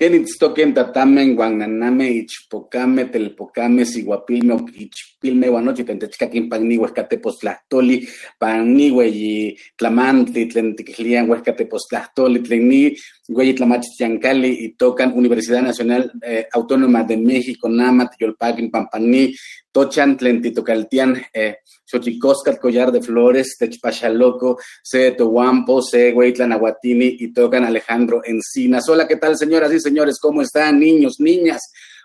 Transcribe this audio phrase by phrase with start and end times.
[0.00, 4.54] Kenitstoken tatamen guananame ichpocame telpocame siguapilme
[4.84, 8.08] ichpilme guanochi tentechcaquin pagni huescatepostlahtoli
[8.40, 12.80] pagnigue y tlamantli tlen tiquilian huescatepostlahtoli tlen ni
[13.32, 19.32] güey tlamachtiancali y tocan Universidad Nacional eh, Autónoma de México Namat yolpagin pampani
[19.70, 21.58] tochan tlen titocaltian eh,
[22.60, 25.12] Collar de Flores, Techpachaloco, C.
[25.12, 26.12] Tohuampo, C.
[26.12, 28.88] Hueytlan, Aguatini y tocan Alejandro Encinas.
[28.88, 30.18] Hola, ¿qué tal, señoras y señores?
[30.20, 31.60] ¿Cómo están, niños, niñas?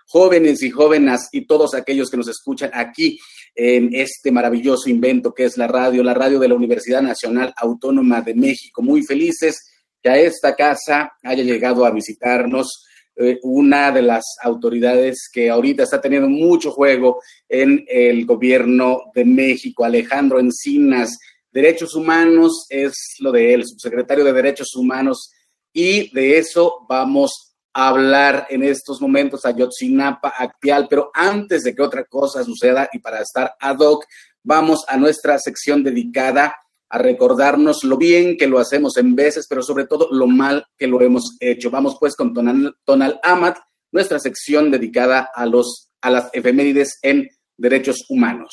[0.08, 3.18] jóvenes y jóvenes y todos aquellos que nos escuchan aquí
[3.56, 8.20] en este maravilloso invento que es la radio, la radio de la Universidad Nacional Autónoma
[8.20, 8.82] de México.
[8.82, 12.86] Muy felices que a esta casa haya llegado a visitarnos
[13.18, 19.24] eh, una de las autoridades que ahorita está teniendo mucho juego en el gobierno de
[19.24, 21.16] México, Alejandro Encinas.
[21.50, 25.30] Derechos Humanos es lo de él, subsecretario de Derechos Humanos,
[25.72, 30.86] y de eso vamos a hablar en estos momentos a Yotzinapa Actial.
[30.88, 34.04] Pero antes de que otra cosa suceda y para estar ad hoc,
[34.42, 36.54] vamos a nuestra sección dedicada
[36.88, 40.86] a recordarnos lo bien que lo hacemos en veces, pero sobre todo lo mal que
[40.86, 41.70] lo hemos hecho.
[41.70, 43.58] Vamos pues con Tonal, Tonal Amat,
[43.92, 48.50] nuestra sección dedicada a, los, a las efemérides en derechos humanos.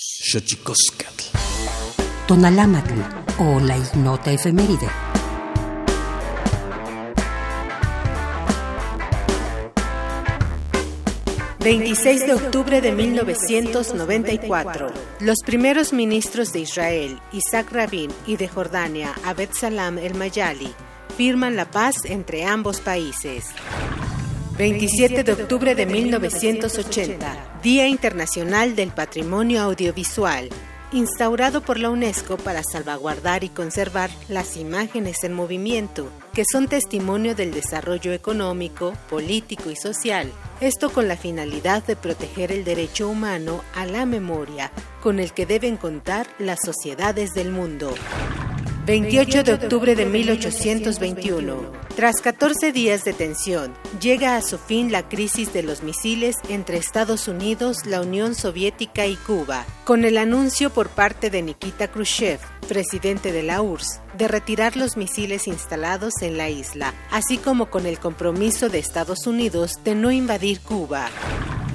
[2.28, 2.86] Tonal Amat
[3.40, 4.88] o la ignota efeméride.
[11.63, 14.92] 26 de octubre de 1994.
[15.21, 20.74] Los primeros ministros de Israel, Isaac Rabin, y de Jordania, Abed Salam el Mayali,
[21.15, 23.45] firman la paz entre ambos países.
[24.57, 30.50] 27 de octubre de 1980, Día Internacional del Patrimonio Audiovisual
[30.94, 37.36] instaurado por la UNESCO para salvaguardar y conservar las imágenes en movimiento, que son testimonio
[37.36, 40.31] del desarrollo económico, político y social,
[40.62, 45.45] esto con la finalidad de proteger el derecho humano a la memoria, con el que
[45.45, 47.94] deben contar las sociedades del mundo.
[48.86, 51.72] 28 de octubre de 1821.
[51.96, 56.78] Tras 14 días de tensión, llega a su fin la crisis de los misiles entre
[56.78, 62.40] Estados Unidos, la Unión Soviética y Cuba, con el anuncio por parte de Nikita Khrushchev,
[62.68, 67.86] presidente de la URSS, de retirar los misiles instalados en la isla, así como con
[67.86, 71.10] el compromiso de Estados Unidos de no invadir Cuba.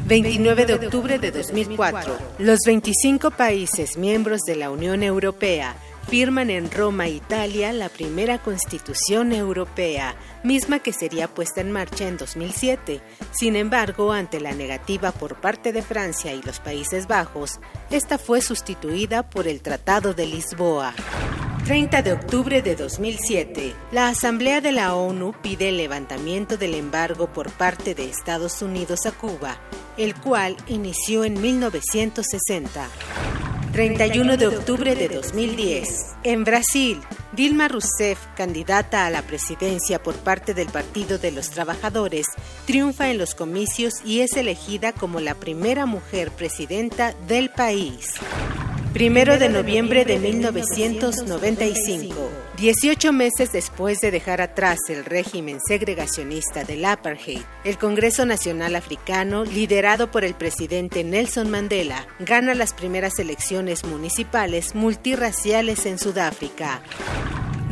[0.07, 2.17] 29 de octubre de 2004.
[2.39, 5.75] Los 25 países miembros de la Unión Europea
[6.09, 12.17] firman en Roma, Italia, la primera constitución europea, misma que sería puesta en marcha en
[12.17, 13.03] 2007.
[13.31, 17.61] Sin embargo, ante la negativa por parte de Francia y los Países Bajos,
[17.91, 20.95] esta fue sustituida por el Tratado de Lisboa.
[21.67, 27.31] 30 de octubre de 2007, la Asamblea de la ONU pide el levantamiento del embargo
[27.31, 29.59] por parte de Estados Unidos a Cuba,
[29.99, 32.89] el cual inició en 1960.
[33.79, 36.17] 31 de octubre de 2010.
[36.25, 42.27] En Brasil, Dilma Rousseff, candidata a la presidencia por parte del Partido de los Trabajadores,
[42.67, 48.15] triunfa en los comicios y es elegida como la primera mujer presidenta del país.
[48.93, 56.85] Primero de noviembre de 1995, 18 meses después de dejar atrás el régimen segregacionista del
[56.87, 63.85] apartheid, el Congreso Nacional Africano, liderado por el presidente Nelson Mandela, gana las primeras elecciones
[63.85, 66.83] municipales multirraciales en Sudáfrica.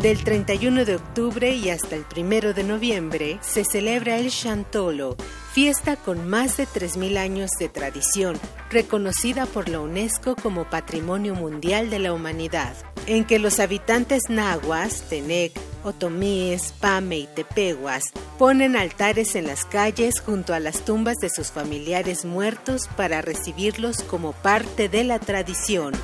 [0.06, 5.16] Del 31 de octubre y hasta el 1 de noviembre se celebra el Chantolo,
[5.52, 8.38] fiesta con más de 3.000 años de tradición,
[8.70, 12.76] reconocida por la UNESCO como Patrimonio Mundial de la Humanidad,
[13.08, 18.04] en que los habitantes nahuas, Tenec, otomíes, pame y tepehuas
[18.38, 24.02] ponen altares en las calles junto a las tumbas de sus familiares muertos para recibirlos
[24.02, 25.94] como parte de la tradición.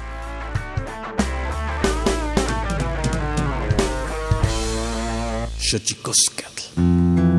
[5.63, 7.32] Xochicoscatl.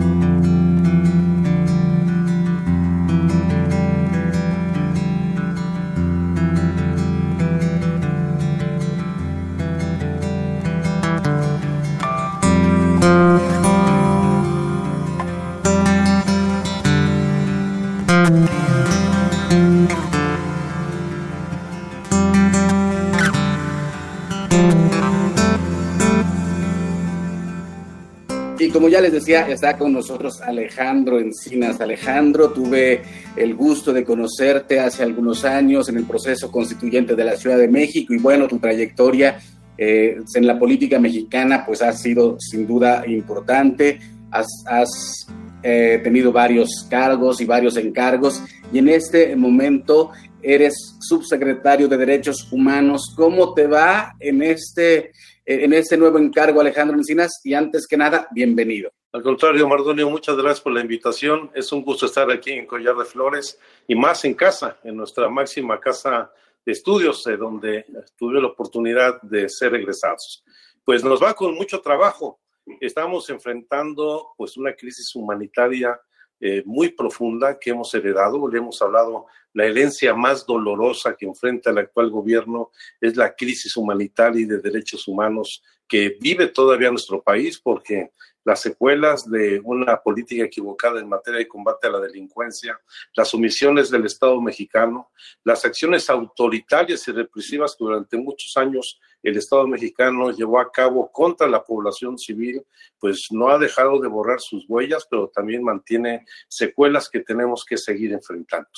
[28.70, 31.82] Como ya les decía, está con nosotros Alejandro Encinas.
[31.82, 33.02] Alejandro, tuve
[33.36, 37.68] el gusto de conocerte hace algunos años en el proceso constituyente de la Ciudad de
[37.68, 39.40] México y bueno, tu trayectoria
[39.78, 44.00] eh, en la política mexicana pues ha sido sin duda importante.
[44.32, 45.28] Has,
[45.62, 48.44] eh, tenido varios cargos y varios encargos
[48.74, 53.14] y en este momento eres subsecretario de Derechos Humanos.
[53.16, 55.12] ¿Cómo te va en este
[55.46, 58.92] en ese nuevo encargo, Alejandro Encinas, y antes que nada, bienvenido.
[59.12, 61.52] Al contrario, Mardonio, muchas gracias por la invitación.
[61.54, 65.30] Es un gusto estar aquí en Collar de Flores y más en casa, en nuestra
[65.30, 66.32] máxima casa
[66.66, 67.86] de estudios, donde
[68.18, 70.44] tuve la oportunidad de ser egresados.
[70.84, 72.40] Pues nos va con mucho trabajo.
[72.80, 76.00] Estamos enfrentando pues una crisis humanitaria
[76.40, 78.48] eh, muy profunda que hemos heredado.
[78.48, 83.78] Le hemos hablado, la herencia más dolorosa que enfrenta el actual gobierno es la crisis
[83.78, 88.12] humanitaria y de derechos humanos que vive todavía nuestro país, porque
[88.46, 92.80] las secuelas de una política equivocada en materia de combate a la delincuencia,
[93.16, 95.12] las omisiones del Estado mexicano,
[95.44, 101.10] las acciones autoritarias y represivas que durante muchos años el Estado mexicano llevó a cabo
[101.12, 102.66] contra la población civil,
[103.00, 107.78] pues no ha dejado de borrar sus huellas, pero también mantiene secuelas que tenemos que
[107.78, 108.70] seguir enfrentando.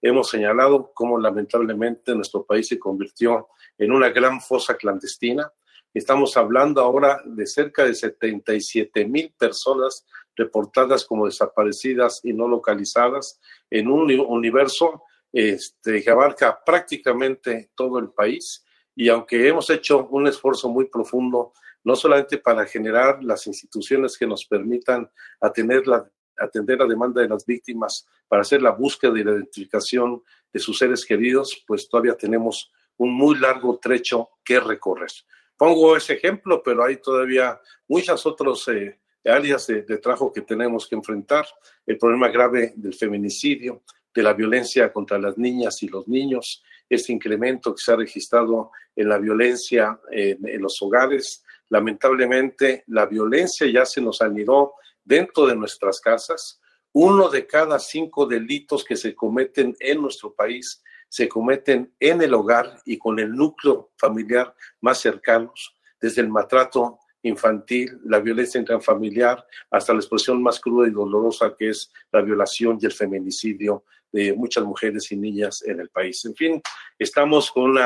[0.00, 5.52] Hemos señalado cómo lamentablemente nuestro país se convirtió en una gran fosa clandestina,
[5.94, 13.40] Estamos hablando ahora de cerca de 77 mil personas reportadas como desaparecidas y no localizadas
[13.70, 15.02] en un universo
[15.32, 18.64] este, que abarca prácticamente todo el país.
[18.94, 21.52] Y aunque hemos hecho un esfuerzo muy profundo,
[21.84, 26.08] no solamente para generar las instituciones que nos permitan atender la,
[26.40, 30.78] atender la demanda de las víctimas, para hacer la búsqueda y la identificación de sus
[30.78, 35.10] seres queridos, pues todavía tenemos un muy largo trecho que recorrer.
[35.56, 40.94] Pongo ese ejemplo, pero hay todavía muchas otras eh, áreas de, trabajo que tenemos que
[40.94, 41.46] enfrentar.
[41.86, 43.82] El problema grave del feminicidio,
[44.14, 48.70] de la violencia contra las niñas y los niños, este incremento que se ha registrado
[48.94, 51.44] en la violencia en, los hogares.
[51.68, 54.74] Lamentablemente, la violencia ya se nos anidó
[55.08, 56.60] dentro de nuestras casas.
[56.92, 62.34] Uno de cada cinco delitos que se cometen en nuestro país se cometen en el
[62.34, 69.44] hogar y con el núcleo familiar más cercanos, desde el maltrato infantil, la violencia intrafamiliar,
[69.70, 74.34] hasta la expresión más cruda y dolorosa que es la violación y el feminicidio de
[74.34, 76.22] muchas mujeres y niñas en el país.
[76.26, 76.62] En fin,
[76.98, 77.78] estamos con un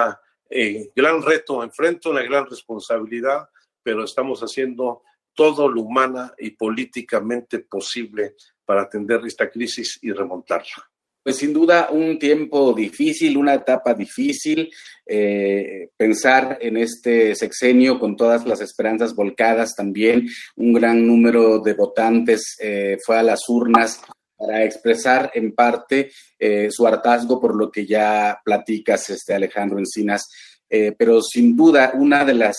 [0.51, 3.49] eh, gran reto enfrente, una gran responsabilidad,
[3.85, 5.03] pero estamos haciendo
[5.35, 8.35] todo lo humana y políticamente posible
[8.65, 10.93] para atender esta crisis y remontarla.
[11.23, 14.69] Pues sin duda un tiempo difícil, una etapa difícil,
[15.07, 21.75] eh, pensar en este sexenio con todas las esperanzas volcadas también, un gran número de
[21.75, 24.01] votantes eh, fue a las urnas
[24.37, 26.11] para expresar en parte
[26.41, 30.23] eh, su hartazgo por lo que ya platicas, este Alejandro Encinas,
[30.97, 32.57] pero sin duda una de las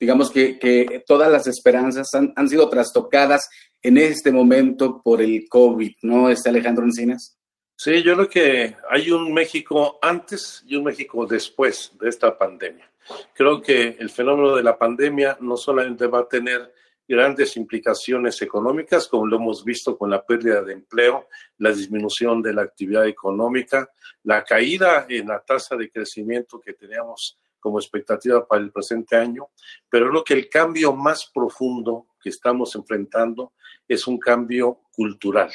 [0.00, 3.48] digamos que, que, todas las esperanzas han, han, sido trastocadas
[3.82, 7.36] en este momento por el COVID, ¿no, este Alejandro Encinas?
[7.76, 12.90] Sí, yo creo que hay un México antes y un México después de esta pandemia.
[13.34, 16.72] Creo que el fenómeno de la pandemia no solamente va a tener
[17.08, 21.26] grandes implicaciones económicas, como lo hemos visto con la pérdida de empleo,
[21.58, 23.90] la disminución de la actividad económica,
[24.22, 29.48] la caída en la tasa de crecimiento que teníamos como expectativa para el presente año,
[29.88, 33.52] pero creo que el cambio más profundo que estamos enfrentando
[33.86, 35.50] es un cambio cultural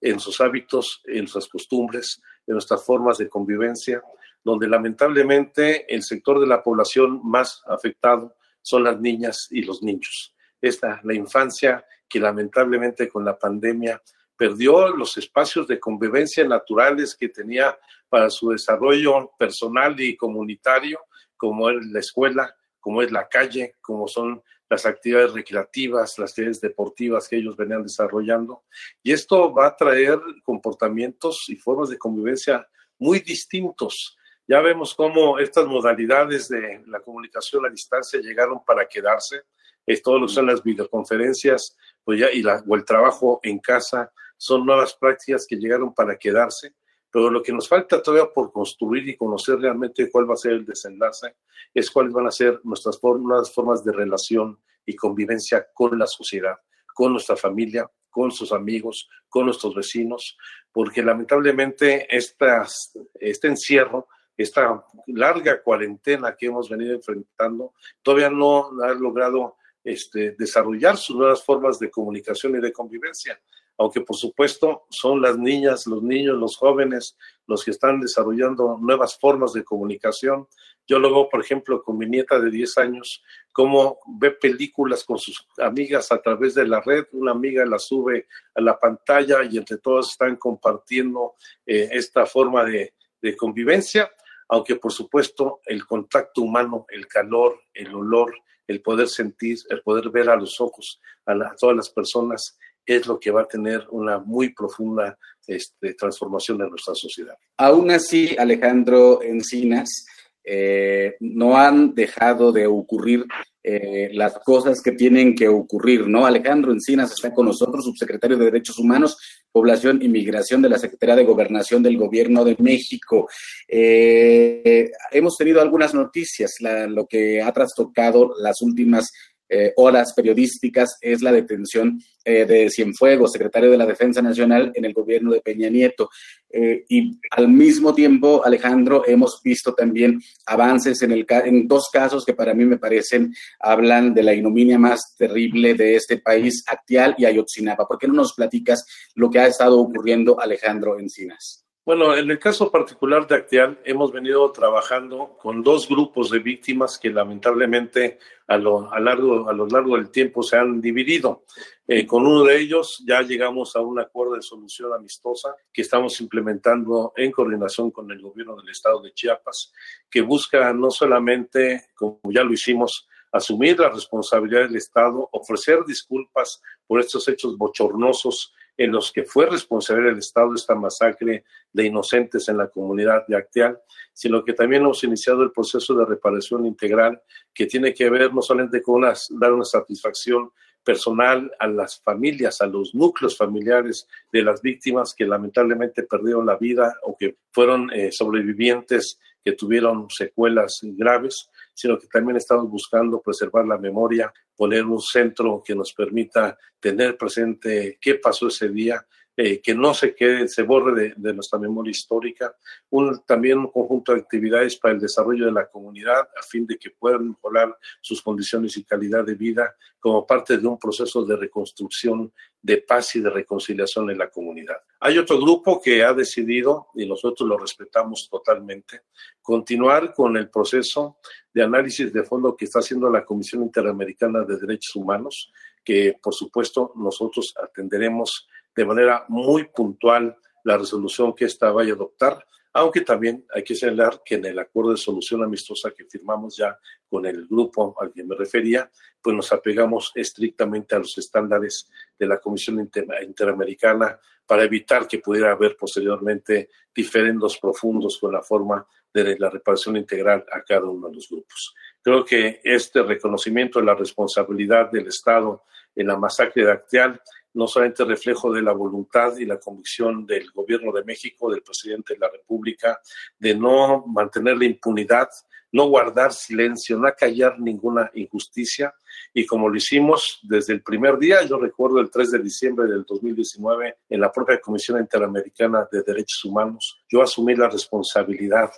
[0.00, 4.02] en sus hábitos, en sus costumbres, en nuestras formas de convivencia,
[4.42, 10.34] donde lamentablemente el sector de la población más afectado son las niñas y los niños.
[10.60, 14.00] Esta, la infancia que lamentablemente con la pandemia
[14.36, 21.00] perdió los espacios de convivencia naturales que tenía para su desarrollo personal y comunitario,
[21.36, 26.60] como es la escuela, como es la calle, como son las actividades recreativas, las actividades
[26.60, 28.64] deportivas que ellos venían desarrollando.
[29.02, 32.66] Y esto va a traer comportamientos y formas de convivencia
[32.98, 34.16] muy distintos.
[34.46, 39.42] Ya vemos cómo estas modalidades de la comunicación a distancia llegaron para quedarse.
[39.86, 44.12] Es todo lo que son las videoconferencias pues ya, y o el trabajo en casa
[44.36, 46.74] son nuevas prácticas que llegaron para quedarse
[47.14, 50.50] pero lo que nos falta todavía por construir y conocer realmente cuál va a ser
[50.50, 51.36] el desenlace
[51.72, 56.56] es cuáles van a ser nuestras nuevas formas de relación y convivencia con la sociedad,
[56.92, 60.36] con nuestra familia, con sus amigos, con nuestros vecinos,
[60.72, 68.92] porque lamentablemente estas, este encierro, esta larga cuarentena que hemos venido enfrentando, todavía no ha
[68.92, 69.54] logrado
[69.84, 73.40] este, desarrollar sus nuevas formas de comunicación y de convivencia
[73.78, 77.16] aunque por supuesto son las niñas, los niños, los jóvenes
[77.46, 80.46] los que están desarrollando nuevas formas de comunicación.
[80.86, 85.18] Yo lo veo, por ejemplo, con mi nieta de 10 años, cómo ve películas con
[85.18, 89.56] sus amigas a través de la red, una amiga la sube a la pantalla y
[89.56, 91.34] entre todos están compartiendo
[91.66, 92.92] eh, esta forma de,
[93.38, 94.10] convivencia,
[94.50, 98.34] aunque por supuesto el contacto humano, el calor, el olor,
[98.66, 103.18] el poder sentir, el poder ver a los ojos a todas las personas es lo
[103.18, 107.34] que va a tener una muy profunda este, transformación de nuestra sociedad.
[107.56, 110.06] Aún así, Alejandro Encinas,
[110.46, 113.24] eh, no han dejado de ocurrir
[113.62, 116.26] eh, las cosas que tienen que ocurrir, ¿no?
[116.26, 119.16] Alejandro Encinas está con nosotros, subsecretario de Derechos Humanos,
[119.50, 123.26] Población y Migración de la Secretaría de Gobernación del Gobierno de México.
[123.66, 126.56] Eh, hemos tenido algunas noticias,
[126.88, 129.10] lo que ha trastocado las últimas
[129.56, 134.84] eh, horas periodísticas es la detención eh, de Cienfuegos, secretario de la Defensa Nacional en
[134.84, 136.10] el gobierno de Peña Nieto.
[136.50, 142.24] Eh, y al mismo tiempo, Alejandro, hemos visto también avances en, el, en dos casos
[142.24, 147.14] que para mí me parecen, hablan de la ignominia más terrible de este país, Actial
[147.16, 147.86] y Ayotzinapa.
[147.86, 148.84] ¿Por qué no nos platicas
[149.14, 151.63] lo que ha estado ocurriendo, Alejandro Encinas?
[151.86, 156.98] Bueno, en el caso particular de Actial, hemos venido trabajando con dos grupos de víctimas
[156.98, 161.44] que lamentablemente a lo, largo, a lo largo del tiempo se han dividido.
[161.86, 166.18] Eh, con uno de ellos ya llegamos a un acuerdo de solución amistosa que estamos
[166.22, 169.70] implementando en coordinación con el gobierno del estado de Chiapas,
[170.10, 176.62] que busca no solamente, como ya lo hicimos, asumir la responsabilidad del Estado, ofrecer disculpas
[176.86, 182.48] por estos hechos bochornosos en los que fue responsable el Estado esta masacre de inocentes
[182.48, 183.78] en la comunidad de Acteal,
[184.12, 187.20] sino que también hemos iniciado el proceso de reparación integral
[187.52, 190.50] que tiene que ver no solamente con dar una satisfacción
[190.84, 196.56] personal a las familias, a los núcleos familiares de las víctimas que lamentablemente perdieron la
[196.56, 203.20] vida o que fueron eh, sobrevivientes que tuvieron secuelas graves, sino que también estamos buscando
[203.20, 209.04] preservar la memoria, poner un centro que nos permita tener presente qué pasó ese día,
[209.36, 212.54] eh, que no se quede, se borre de, nuestra memoria histórica,
[212.90, 216.78] un, también un conjunto de actividades para el desarrollo de la comunidad a fin de
[216.78, 221.34] que puedan mejorar sus condiciones y calidad de vida como parte de un proceso de
[221.34, 224.76] reconstrucción de paz y de reconciliación en la comunidad.
[225.00, 229.02] Hay otro grupo que ha decidido, y nosotros lo respetamos totalmente,
[229.42, 231.18] continuar con el proceso
[231.52, 235.52] de análisis de fondo que está haciendo la Comisión Interamericana de Derechos Humanos,
[235.84, 241.96] que por supuesto nosotros atenderemos de manera muy puntual la resolución que ésta vaya a
[241.96, 246.56] adoptar, aunque también hay que señalar que en el acuerdo de solución amistosa que firmamos
[246.56, 246.76] ya
[247.08, 248.90] con el grupo al que me refería,
[249.22, 252.80] pues nos apegamos estrictamente a los estándares de la Comisión
[253.22, 259.96] Interamericana para evitar que pudiera haber posteriormente diferendos profundos con la forma de la reparación
[259.96, 261.74] integral a cada uno de los grupos.
[262.02, 265.62] Creo que este reconocimiento de la responsabilidad del Estado
[265.94, 267.20] en la masacre de Acteal
[267.54, 272.14] no solamente reflejo de la voluntad y la convicción del gobierno de México, del presidente
[272.14, 273.00] de la República,
[273.38, 275.28] de no mantener la impunidad,
[275.72, 278.94] no guardar silencio, no callar ninguna injusticia.
[279.32, 283.04] Y como lo hicimos desde el primer día, yo recuerdo el 3 de diciembre del
[283.04, 288.70] 2019, en la propia Comisión Interamericana de Derechos Humanos, yo asumí la responsabilidad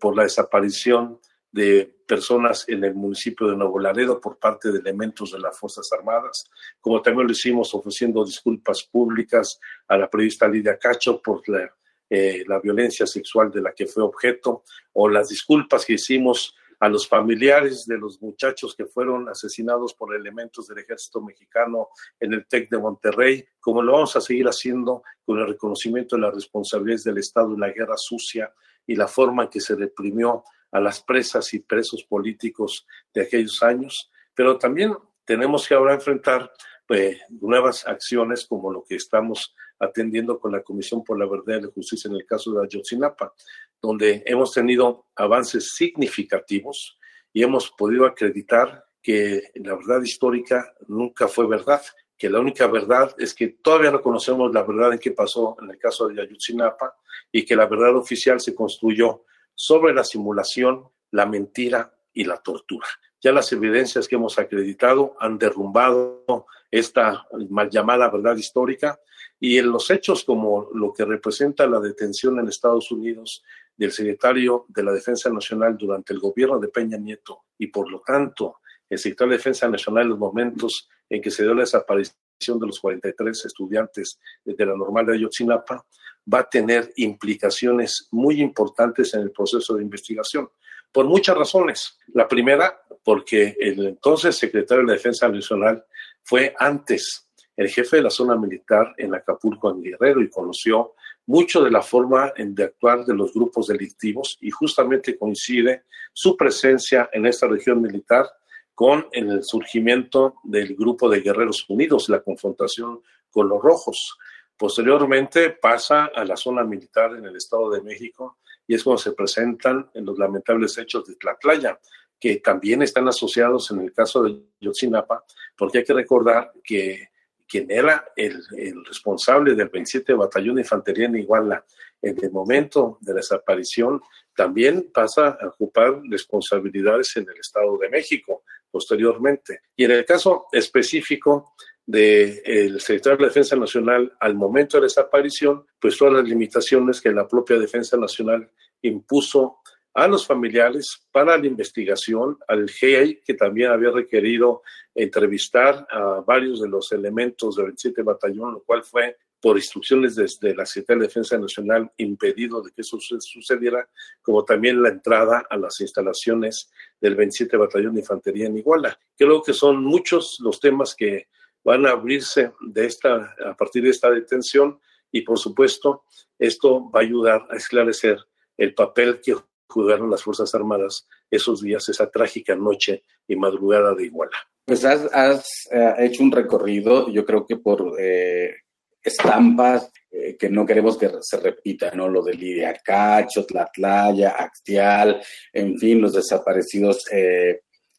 [0.00, 1.20] por la desaparición
[1.52, 5.90] de personas en el municipio de Nuevo Laredo por parte de elementos de las Fuerzas
[5.92, 11.70] Armadas, como también lo hicimos ofreciendo disculpas públicas a la periodista Lidia Cacho por la,
[12.08, 16.88] eh, la violencia sexual de la que fue objeto, o las disculpas que hicimos a
[16.88, 22.44] los familiares de los muchachos que fueron asesinados por elementos del ejército mexicano en el
[22.48, 27.04] TEC de Monterrey, como lo vamos a seguir haciendo con el reconocimiento de las responsabilidades
[27.04, 28.52] del Estado en la guerra sucia
[28.84, 33.62] y la forma en que se reprimió a las presas y presos políticos de aquellos
[33.62, 36.50] años, pero también tenemos que ahora enfrentar
[36.86, 41.66] pues, nuevas acciones como lo que estamos atendiendo con la Comisión por la Verdad y
[41.66, 43.34] la Justicia en el caso de Ayotzinapa,
[43.80, 46.98] donde hemos tenido avances significativos
[47.32, 51.82] y hemos podido acreditar que la verdad histórica nunca fue verdad,
[52.16, 55.70] que la única verdad es que todavía no conocemos la verdad en qué pasó en
[55.70, 56.94] el caso de Ayotzinapa
[57.32, 59.24] y que la verdad oficial se construyó
[59.62, 62.88] sobre la simulación, la mentira y la tortura.
[63.20, 68.98] Ya las evidencias que hemos acreditado han derrumbado esta mal llamada verdad histórica
[69.38, 73.44] y en los hechos como lo que representa la detención en Estados Unidos
[73.76, 78.02] del secretario de la Defensa Nacional durante el gobierno de Peña Nieto y por lo
[78.04, 78.56] tanto
[78.90, 82.66] el secretario de Defensa Nacional en los momentos en que se dio la desaparición de
[82.66, 85.86] los 43 estudiantes de la normal de Ayotzinapa,
[86.32, 90.48] va a tener implicaciones muy importantes en el proceso de investigación,
[90.90, 91.98] por muchas razones.
[92.14, 95.84] La primera, porque el entonces secretario de la Defensa Nacional
[96.22, 100.94] fue antes el jefe de la zona militar en Acapulco, en Guerrero, y conoció
[101.26, 107.08] mucho de la forma de actuar de los grupos delictivos y justamente coincide su presencia
[107.12, 108.26] en esta región militar
[108.74, 114.16] con el surgimiento del grupo de Guerreros Unidos, la confrontación con los rojos.
[114.62, 119.10] Posteriormente pasa a la zona militar en el Estado de México y es cuando se
[119.10, 121.80] presentan en los lamentables hechos de Tlatlaya,
[122.16, 125.24] que también están asociados en el caso de Yotzinapa,
[125.56, 127.08] porque hay que recordar que
[127.48, 131.64] quien era el, el, responsable del 27 Batallón de Infantería en Iguala
[132.00, 134.00] en el momento de la desaparición,
[134.36, 139.62] también pasa a ocupar responsabilidades en el Estado de México posteriormente.
[139.74, 141.52] Y en el caso específico
[141.86, 147.12] del secretario de Defensa Nacional al momento de la desaparición, pues todas las limitaciones que
[147.12, 148.50] la propia Defensa Nacional
[148.82, 149.58] impuso
[149.94, 154.62] a los familiares para la investigación, al GEI, que también había requerido
[154.94, 160.54] entrevistar a varios de los elementos del 27 Batallón, lo cual fue por instrucciones desde
[160.54, 163.88] la Secretaría de Defensa Nacional impedido de que eso sucediera,
[164.22, 168.98] como también la entrada a las instalaciones del 27 Batallón de Infantería en Iguala.
[169.18, 171.26] Creo que son muchos los temas que
[171.64, 176.04] van a abrirse de esta, a partir de esta detención y por supuesto
[176.38, 178.18] esto va a ayudar a esclarecer
[178.56, 179.36] el papel que
[179.68, 184.36] jugaron las Fuerzas Armadas esos días, esa trágica noche y madrugada de Iguala.
[184.64, 188.54] Pues has, eh, hecho un recorrido, yo creo que por eh,
[189.02, 192.08] estampas eh, que no queremos que se repita, ¿no?
[192.08, 195.22] Lo de Lidia Cacho, Tlatlaya, Actial,
[195.52, 197.04] en fin, los desaparecidos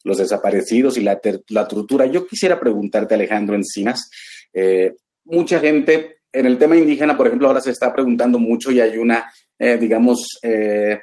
[0.04, 2.06] los desaparecidos y la, la tortura.
[2.06, 4.10] Yo quisiera preguntarte, Alejandro Encinas,
[4.54, 8.80] eh, mucha gente en el tema indígena, por ejemplo, ahora se está preguntando mucho y
[8.80, 11.00] hay una, eh, digamos, eh,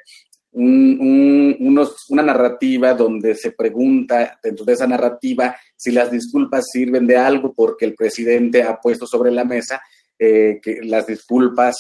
[0.52, 7.54] una narrativa donde se pregunta dentro de esa narrativa si las disculpas sirven de algo
[7.54, 9.80] porque el presidente ha puesto sobre la mesa
[10.18, 11.76] que las disculpas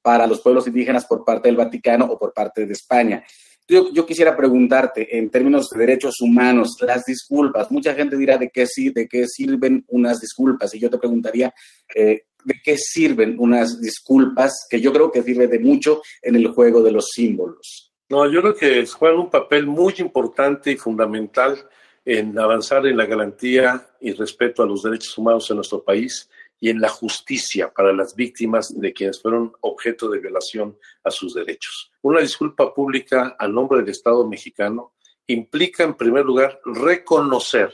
[0.00, 3.24] para los pueblos indígenas por parte del Vaticano o por parte de España.
[3.68, 8.66] Yo, quisiera preguntarte, en términos de derechos humanos, las disculpas, mucha gente dirá de qué,
[8.94, 11.54] de qué sirven unas disculpas, y yo te preguntaría,
[11.94, 14.66] eh, ¿de qué sirven unas disculpas?
[14.68, 17.92] Que yo creo que sirve de mucho en el juego de los símbolos.
[18.08, 21.56] No, yo creo que juegan un papel muy importante y fundamental
[22.04, 26.28] en avanzar en la garantía y respeto a los derechos humanos en nuestro país
[26.62, 31.34] y en la justicia para las víctimas de quienes fueron objeto de violación a sus
[31.34, 31.90] derechos.
[32.02, 34.94] Una disculpa pública a nombre del Estado mexicano
[35.26, 37.72] implica, en primer lugar, reconocer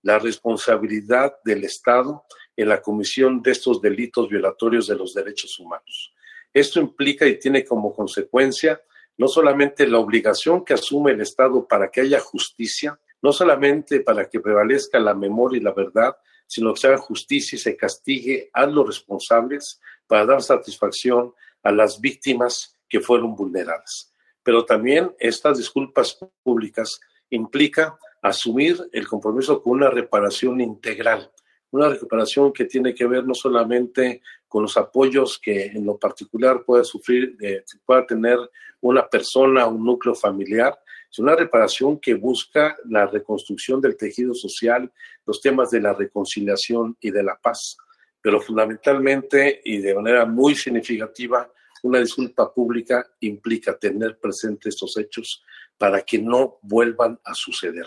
[0.00, 2.24] la responsabilidad del Estado
[2.56, 6.14] en la comisión de estos delitos violatorios de los derechos humanos.
[6.50, 8.80] Esto implica y tiene como consecuencia
[9.18, 14.30] no solamente la obligación que asume el Estado para que haya justicia, no solamente para
[14.30, 16.16] que prevalezca la memoria y la verdad,
[16.50, 21.32] sino que se haga justicia y se castigue a los responsables para dar satisfacción
[21.62, 24.12] a las víctimas que fueron vulneradas.
[24.42, 26.98] Pero también estas disculpas públicas
[27.30, 31.30] implica asumir el compromiso con una reparación integral,
[31.70, 36.64] una reparación que tiene que ver no solamente con los apoyos que en lo particular
[36.64, 38.38] pueda sufrir, eh, pueda tener
[38.80, 40.76] una persona, un núcleo familiar,
[41.10, 44.92] es una reparación que busca la reconstrucción del tejido social,
[45.26, 47.76] los temas de la reconciliación y de la paz.
[48.22, 51.50] Pero fundamentalmente y de manera muy significativa,
[51.82, 55.42] una disculpa pública implica tener presentes estos hechos
[55.76, 57.86] para que no vuelvan a suceder,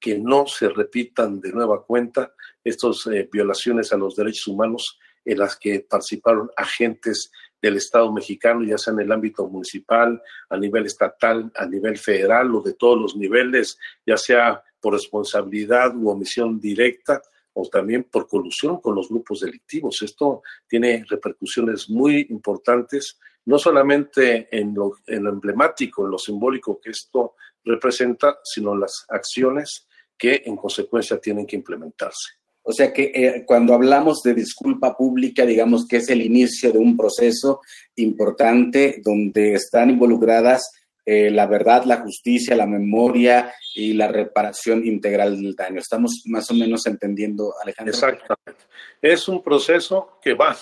[0.00, 2.34] que no se repitan de nueva cuenta
[2.64, 7.30] estas eh, violaciones a los derechos humanos en las que participaron agentes
[7.64, 12.54] del Estado mexicano, ya sea en el ámbito municipal, a nivel estatal, a nivel federal
[12.54, 17.22] o de todos los niveles, ya sea por responsabilidad u omisión directa
[17.54, 20.02] o también por colusión con los grupos delictivos.
[20.02, 26.78] Esto tiene repercusiones muy importantes, no solamente en lo, en lo emblemático, en lo simbólico
[26.78, 32.43] que esto representa, sino en las acciones que en consecuencia tienen que implementarse.
[32.66, 36.78] O sea que eh, cuando hablamos de disculpa pública, digamos que es el inicio de
[36.78, 37.60] un proceso
[37.96, 40.70] importante donde están involucradas
[41.06, 45.78] eh, la verdad, la justicia, la memoria y la reparación integral del daño.
[45.78, 47.92] Estamos más o menos entendiendo, Alejandro.
[47.92, 48.64] Exactamente.
[49.02, 50.56] Es un proceso que va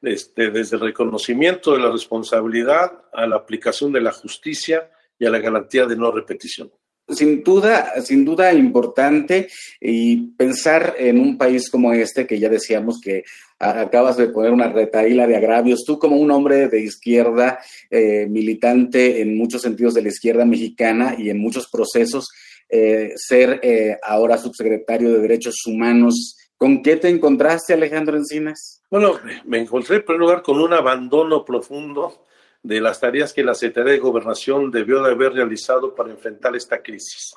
[0.00, 5.30] desde, desde el reconocimiento de la responsabilidad a la aplicación de la justicia y a
[5.30, 6.70] la garantía de no repetición
[7.12, 9.48] sin duda, sin duda importante
[9.80, 13.24] y pensar en un país como este, que ya decíamos que
[13.58, 19.20] acabas de poner una retaíla de agravios, tú como un hombre de izquierda, eh, militante
[19.20, 22.28] en muchos sentidos de la izquierda mexicana y en muchos procesos,
[22.68, 28.82] eh, ser eh, ahora subsecretario de Derechos Humanos, ¿con qué te encontraste, Alejandro Encinas?
[28.90, 32.24] Bueno, me encontré en primer lugar con un abandono profundo
[32.62, 36.82] de las tareas que la Secretaría de Gobernación debió de haber realizado para enfrentar esta
[36.82, 37.34] crisis.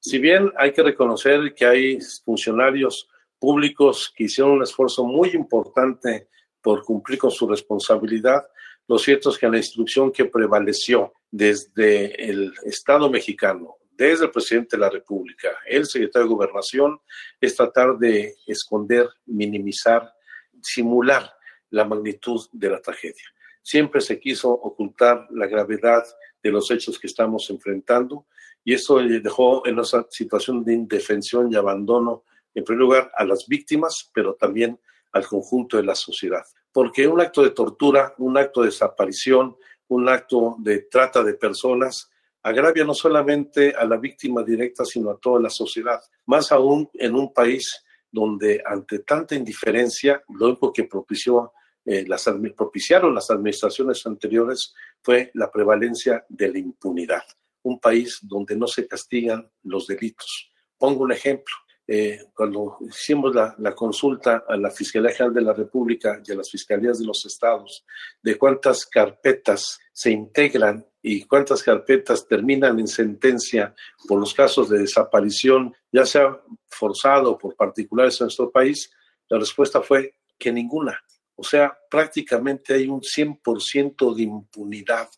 [0.00, 3.08] Si bien hay que reconocer que hay funcionarios
[3.38, 6.28] públicos que hicieron un esfuerzo muy importante
[6.60, 8.44] por cumplir con su responsabilidad,
[8.86, 14.76] lo cierto es que la instrucción que prevaleció desde el Estado mexicano, desde el presidente
[14.76, 17.00] de la República, el secretario de Gobernación,
[17.40, 20.12] es tratar de esconder, minimizar,
[20.60, 21.32] simular
[21.70, 23.24] la magnitud de la tragedia.
[23.64, 26.04] Siempre se quiso ocultar la gravedad
[26.42, 28.26] de los hechos que estamos enfrentando
[28.62, 32.24] y eso dejó en una situación de indefensión y abandono,
[32.54, 34.78] en primer lugar, a las víctimas, pero también
[35.12, 36.44] al conjunto de la sociedad.
[36.72, 39.56] Porque un acto de tortura, un acto de desaparición,
[39.88, 42.10] un acto de trata de personas,
[42.42, 46.02] agravia no solamente a la víctima directa, sino a toda la sociedad.
[46.26, 52.28] Más aún en un país donde ante tanta indiferencia, lo único que propició, eh, las,
[52.56, 57.22] propiciaron las administraciones anteriores fue la prevalencia de la impunidad.
[57.62, 60.50] Un país donde no se castigan los delitos.
[60.78, 61.54] Pongo un ejemplo.
[61.86, 66.36] Eh, cuando hicimos la, la, consulta a la Fiscalía General de la República y a
[66.36, 67.84] las fiscalías de los estados
[68.22, 73.74] de cuántas carpetas se integran y cuántas carpetas terminan en sentencia
[74.08, 78.90] por los casos de desaparición, ya sea forzado por particulares en nuestro país,
[79.28, 80.98] la respuesta fue que ninguna.
[81.36, 85.08] O sea, prácticamente hay un 100% de impunidad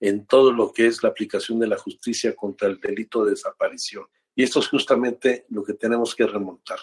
[0.00, 4.06] en todo lo que es la aplicación de la justicia contra el delito de desaparición.
[4.34, 6.78] Y esto es justamente lo que tenemos que remontar,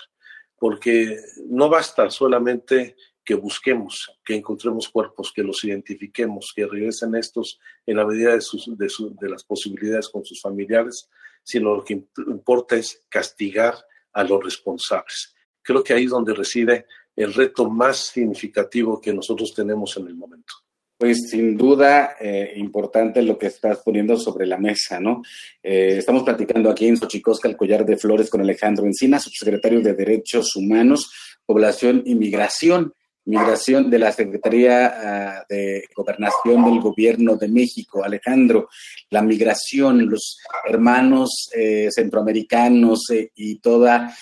[0.58, 2.96] porque no basta solamente
[3.28, 8.40] que busquemos, que encontremos cuerpos, que los identifiquemos, que regresen estos en la medida de,
[8.40, 11.10] sus, de, las posibilidades con sus familiares,
[11.44, 13.76] sino lo que importa es castigar
[14.14, 15.36] a los responsables.
[15.62, 16.86] Creo que ahí es donde reside
[17.18, 20.54] el reto más significativo que nosotros tenemos en el momento.
[20.98, 25.22] Pues sin duda eh, importante lo que estás poniendo sobre la mesa, ¿no?
[25.62, 29.94] Eh, estamos platicando aquí en Xochicosca, el collar de flores, con Alejandro Encina, subsecretario de
[29.94, 31.12] Derechos Humanos,
[31.46, 32.94] Población y Migración
[33.26, 38.02] migración de la Secretaría ah, de Gobernación del Gobierno de México.
[38.02, 38.70] Alejandro,
[39.10, 43.02] la migración, los hermanos eh, centroamericanos
[43.36, 44.16] y toda,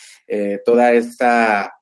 [0.66, 1.76] toda esta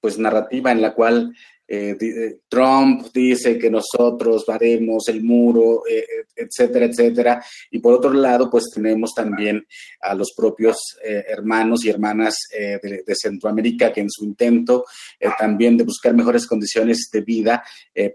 [0.00, 1.32] pues narrativa en la cual
[1.68, 7.44] eh, eh, Trump dice que nosotros haremos el muro, eh, etcétera, etcétera.
[7.70, 9.66] Y por otro lado, pues tenemos también
[10.00, 14.84] a los propios hermanos y hermanas de, Centroamérica que en su intento
[15.38, 17.64] también de buscar mejores condiciones de vida,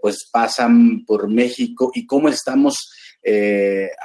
[0.00, 2.76] pues pasan por México y cómo estamos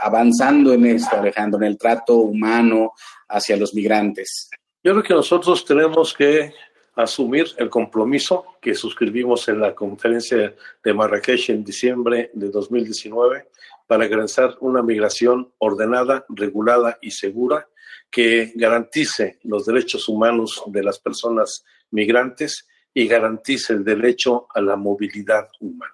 [0.01, 2.93] avanzando en esto, Alejandro, en el trato humano
[3.29, 4.49] hacia los migrantes.
[4.83, 6.53] Yo creo que nosotros tenemos que
[6.97, 13.49] asumir el compromiso que suscribimos en la conferencia de Marrakech en diciembre de 2019
[13.85, 17.67] para garantizar una migración ordenada, regulada y segura
[18.09, 24.75] que garantice los derechos humanos de las personas migrantes y garantice el derecho a la
[24.75, 25.93] movilidad humana.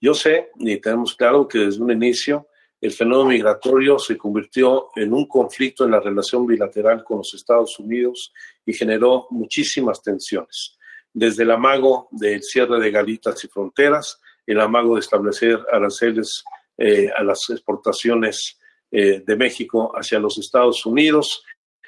[0.00, 2.46] Yo sé y tenemos claro que desde un inicio
[2.80, 7.78] el fenómeno migratorio se convirtió en un conflicto en la relación bilateral con los Estados
[7.78, 8.32] Unidos
[8.64, 10.78] y generó muchísimas tensiones,
[11.12, 16.42] desde el amago del cierre de galitas y fronteras, el amago de establecer aranceles
[16.78, 18.58] eh, a las exportaciones
[18.90, 21.44] eh, de México hacia los Estados Unidos,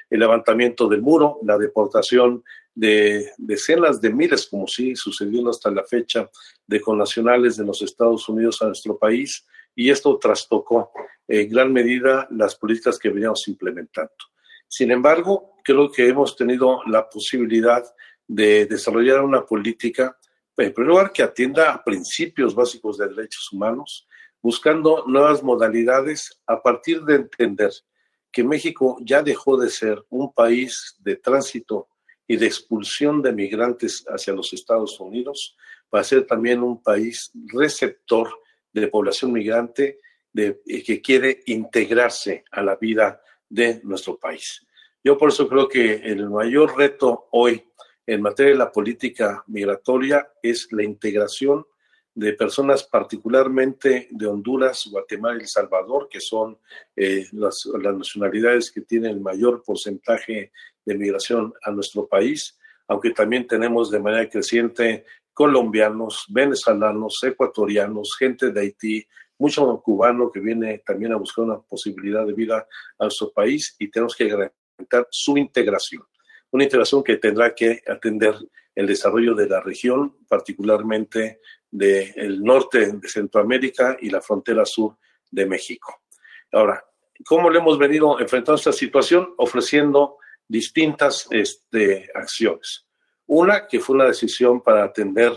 [0.09, 2.43] el levantamiento del muro, la deportación
[2.75, 6.29] de decenas de miles, como sí sucedió hasta la fecha,
[6.67, 10.91] de connacionales de los Estados Unidos a nuestro país, y esto trastocó
[11.27, 14.11] en gran medida las políticas que veníamos implementando.
[14.67, 17.83] Sin embargo, creo que hemos tenido la posibilidad
[18.27, 20.17] de desarrollar una política,
[20.57, 24.07] en primer lugar, que atienda a principios básicos de derechos humanos,
[24.41, 27.71] buscando nuevas modalidades a partir de entender
[28.31, 31.87] que México ya dejó de ser un país de tránsito
[32.27, 35.55] y de expulsión de migrantes hacia los Estados Unidos
[35.89, 38.27] para ser también un país receptor
[38.73, 39.99] de población migrante
[40.31, 44.65] de, eh, que quiere integrarse a la vida de nuestro país.
[45.03, 47.63] Yo por eso creo que el mayor reto hoy
[48.05, 51.65] en materia de la política migratoria es la integración
[52.15, 56.59] de personas particularmente de Honduras, Guatemala y El Salvador, que son
[56.95, 60.51] eh, las, las, nacionalidades que tienen el mayor porcentaje
[60.85, 62.57] de migración a nuestro país,
[62.87, 70.39] aunque también tenemos de manera creciente colombianos, venezolanos, ecuatorianos, gente de Haití, mucho cubano que
[70.39, 72.67] viene también a buscar una posibilidad de vida
[72.99, 76.03] a nuestro país y tenemos que garantizar su integración.
[76.51, 78.35] Una integración que tendrá que atender
[78.75, 84.97] el desarrollo de la región, particularmente del norte de Centroamérica y la frontera sur
[85.29, 86.01] de México.
[86.51, 86.85] Ahora,
[87.25, 89.33] ¿cómo le hemos venido enfrentando esta situación?
[89.37, 90.17] Ofreciendo
[90.47, 92.85] distintas este, acciones.
[93.27, 95.31] Una, que fue una decisión para atender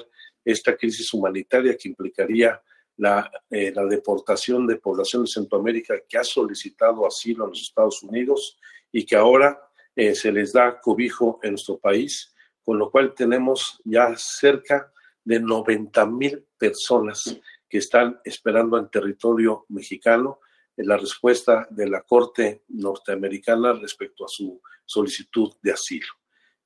[0.44, 2.60] esta crisis humanitaria que implicaría
[2.96, 8.02] la, eh, la, deportación de población de Centroamérica que ha solicitado asilo en los Estados
[8.02, 8.58] Unidos
[8.90, 9.60] y que ahora
[9.94, 14.92] eh, se les da cobijo en nuestro país, con lo cual tenemos ya cerca
[15.24, 20.40] de 90 mil personas que están esperando en territorio mexicano
[20.76, 26.08] la respuesta de la Corte norteamericana respecto a su solicitud de asilo.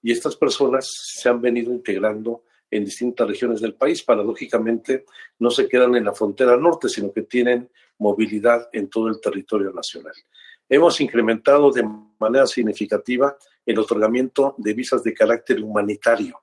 [0.02, 4.02] Y estas personas se han venido integrando en distintas regiones del país.
[4.02, 5.04] Paradójicamente,
[5.38, 9.72] no se quedan en la frontera norte, sino que tienen movilidad en todo el territorio
[9.72, 10.14] nacional.
[10.68, 11.82] Hemos incrementado de
[12.18, 13.36] manera significativa
[13.66, 16.40] el otorgamiento de visas de carácter humanitario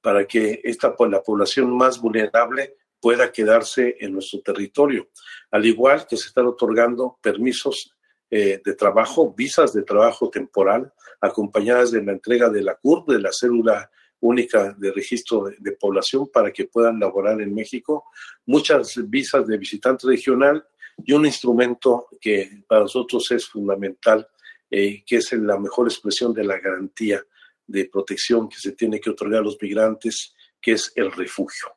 [0.00, 5.08] para que esta, la población más vulnerable pueda quedarse en nuestro territorio,
[5.50, 7.96] al igual que se están otorgando permisos
[8.30, 13.20] eh, de trabajo, visas de trabajo temporal, acompañadas de la entrega de la CURP, de
[13.20, 18.04] la célula única de registro de, población para que puedan laborar en México,
[18.46, 20.64] muchas visas de visitante regional
[20.98, 24.28] y un instrumento que para nosotros es fundamental,
[24.70, 27.24] eh, que es la mejor expresión de la garantía
[27.66, 31.68] de protección que se tiene que otorgar a los migrantes, que es el refugio,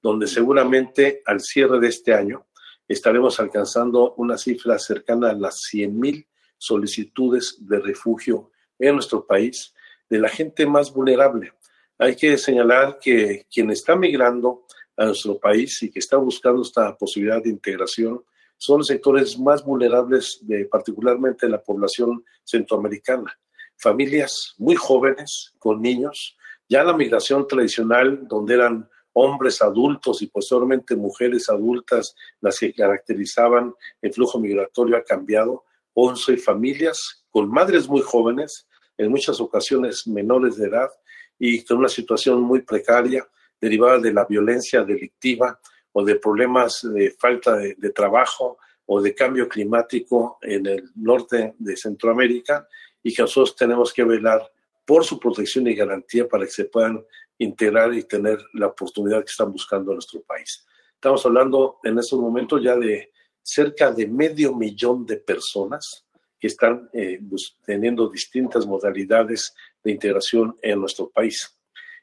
[0.00, 2.46] donde seguramente al cierre de este año
[2.86, 6.26] estaremos alcanzando una cifra cercana a las 100.000
[6.58, 8.50] solicitudes de refugio
[8.88, 9.72] en nuestro país
[10.08, 11.52] de la gente más vulnerable.
[11.98, 14.66] Hay que señalar que quien está migrando
[14.96, 18.24] a nuestro país y que está buscando esta posibilidad de integración
[18.56, 23.38] son los sectores más vulnerables, de, particularmente la población centroamericana
[23.80, 26.36] familias muy jóvenes con niños,
[26.68, 33.74] ya la migración tradicional, donde eran hombres adultos y posteriormente mujeres adultas las que caracterizaban
[34.02, 35.64] el flujo migratorio ha cambiado.
[35.94, 38.68] Hoy soy familias con madres muy jóvenes,
[39.00, 40.90] en muchas ocasiones menores de edad
[41.38, 43.26] y con una situación muy precaria
[43.58, 45.58] derivada de la violencia delictiva
[45.92, 51.76] o de problemas de falta de, trabajo o de cambio climático en el norte de
[51.76, 52.68] Centroamérica
[53.02, 54.42] y que nosotros tenemos que velar
[54.84, 57.02] por su protección y garantía para que se puedan
[57.38, 60.66] integrar y tener la oportunidad que están buscando en nuestro país.
[60.94, 63.10] Estamos hablando en estos momentos ya de
[63.42, 66.06] cerca de medio millón de personas
[66.40, 67.20] que están eh,
[67.64, 71.56] teniendo distintas modalidades de integración en nuestro país.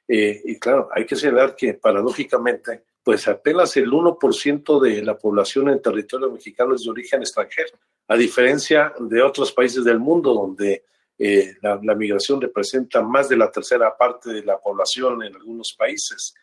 [0.08, 5.69] Eh, y claro, hay que señalar que paradójicamente, pues apenas el 1% de la población
[5.69, 10.86] en territorio mexicano es de origen extranjero a diferencia de otros países del mundo donde
[11.19, 16.34] eh, la, migración representa más de la tercera parte de la población en algunos países.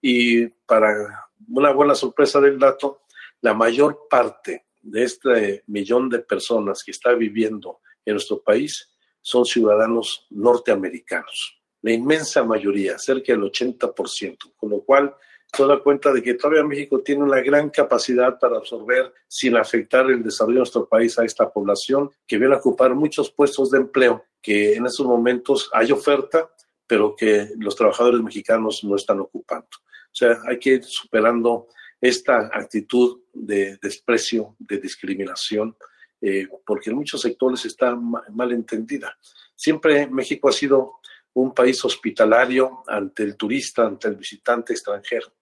[0.00, 3.02] Y para una buena sorpresa del dato,
[3.40, 9.44] la mayor parte de este millón de personas que está viviendo en nuestro país son
[9.44, 11.60] ciudadanos norteamericanos.
[11.82, 15.14] La inmensa mayoría, cerca del 80%, con lo cual
[15.54, 20.10] se da cuenta de que todavía México tiene una gran capacidad para absorber sin afectar
[20.10, 23.78] el desarrollo de nuestro país a esta población que viene a ocupar muchos puestos de
[23.78, 26.50] empleo que en estos momentos hay oferta,
[26.86, 29.68] pero que los trabajadores mexicanos no están ocupando.
[29.74, 31.68] O sea, hay que ir superando
[32.06, 35.76] esta actitud de desprecio, de discriminación,
[36.20, 39.16] eh, porque en muchos sectores está mal entendida.
[39.54, 41.00] Siempre México ha sido
[41.34, 45.32] un país hospitalario ante el turista, ante el visitante extranjero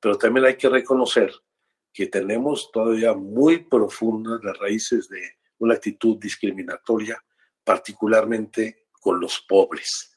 [0.00, 1.32] pero también hay que reconocer
[1.92, 5.20] que tenemos todavía muy profundas las raíces de
[5.58, 7.22] una actitud discriminatoria,
[7.62, 10.16] particularmente con los pobres.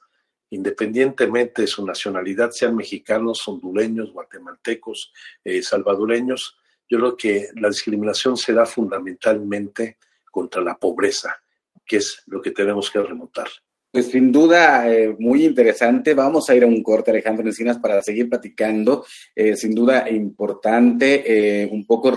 [0.54, 5.12] Independientemente de su nacionalidad, sean mexicanos, hondureños, guatemaltecos,
[5.44, 9.98] eh, salvadoreños, yo creo que la discriminación se da fundamentalmente
[10.30, 11.42] contra la pobreza,
[11.84, 13.48] que es lo que tenemos que remontar.
[13.93, 16.15] Pues sin duda, eh, muy interesante.
[16.15, 19.06] Vamos a ir a un corte, Alejandro Encinas, para seguir platicando.
[19.36, 21.21] Eh, sin duda, importante.
[21.62, 22.12] Eh, un poco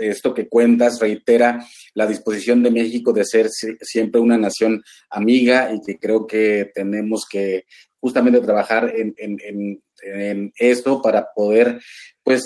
[0.00, 5.80] esto que cuentas reitera la disposición de México de ser siempre una nación amiga y
[5.86, 7.66] que creo que tenemos que
[8.00, 11.80] justamente trabajar en, en, en, en esto para poder
[12.22, 12.42] pues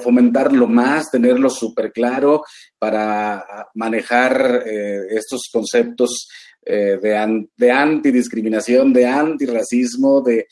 [0.00, 2.42] fomentarlo más, tenerlo súper claro
[2.78, 6.26] para manejar estos conceptos
[6.64, 6.98] eh,
[7.56, 10.46] de, antidiscriminación, de antirracismo, de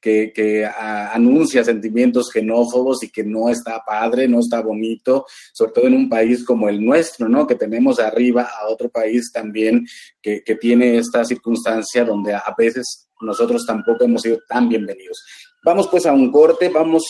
[0.00, 5.86] que, que anuncia sentimientos xenófobos y que no está padre, no está bonito, sobre todo
[5.88, 7.48] en un país como el nuestro, ¿no?
[7.48, 9.84] Que tenemos arriba a otro país también
[10.22, 15.20] que, que tiene esta circunstancia donde a veces nosotros tampoco hemos sido tan bienvenidos.
[15.66, 17.02] Vamos pues a un corte, vamos,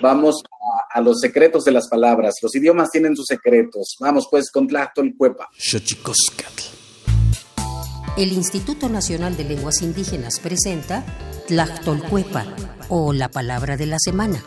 [0.00, 0.40] vamos
[0.92, 2.36] a, los secretos de las palabras.
[2.40, 3.96] Los idiomas tienen sus secretos.
[3.98, 4.68] Vamos pues con
[5.18, 5.50] Cuepa
[8.16, 11.04] el Instituto Nacional de Lenguas Indígenas presenta
[11.48, 12.46] Tlactolcuepa
[12.88, 14.44] o la palabra de la semana.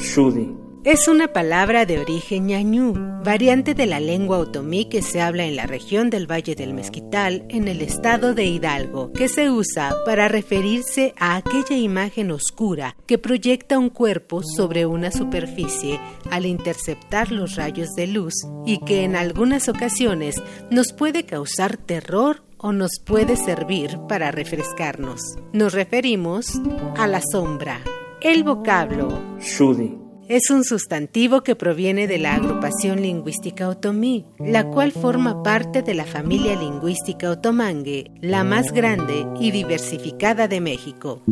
[0.00, 0.57] Shudi
[0.90, 5.54] es una palabra de origen ñañú, variante de la lengua otomí que se habla en
[5.54, 10.28] la región del Valle del Mezquital, en el estado de Hidalgo, que se usa para
[10.28, 17.56] referirse a aquella imagen oscura que proyecta un cuerpo sobre una superficie al interceptar los
[17.56, 18.32] rayos de luz
[18.64, 25.20] y que en algunas ocasiones nos puede causar terror o nos puede servir para refrescarnos.
[25.52, 26.58] Nos referimos
[26.96, 27.82] a la sombra.
[28.22, 34.92] El vocablo Shudi es un sustantivo que proviene de la agrupación lingüística otomí, la cual
[34.92, 41.22] forma parte de la familia lingüística otomangue, la más grande y diversificada de México.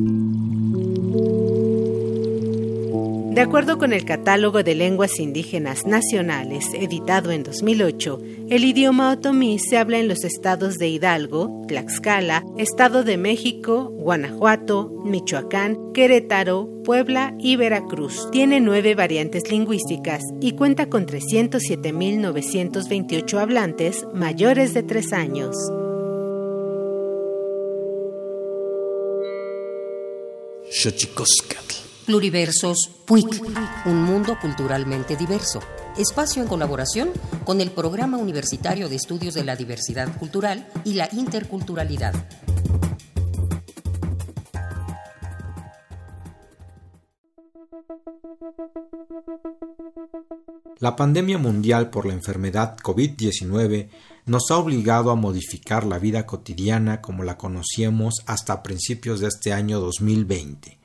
[3.37, 8.19] De acuerdo con el Catálogo de Lenguas Indígenas Nacionales, editado en 2008,
[8.49, 14.89] el idioma otomí se habla en los estados de Hidalgo, Tlaxcala, Estado de México, Guanajuato,
[15.05, 18.31] Michoacán, Querétaro, Puebla y Veracruz.
[18.31, 25.55] Tiene nueve variantes lingüísticas y cuenta con 307.928 hablantes mayores de tres años.
[32.07, 33.43] Pluriversos PUIC,
[33.87, 35.59] un mundo culturalmente diverso.
[35.99, 37.11] Espacio en colaboración
[37.45, 42.15] con el Programa Universitario de Estudios de la Diversidad Cultural y la Interculturalidad.
[50.79, 53.89] La pandemia mundial por la enfermedad COVID-19
[54.27, 59.53] nos ha obligado a modificar la vida cotidiana como la conocíamos hasta principios de este
[59.53, 60.76] año 2020.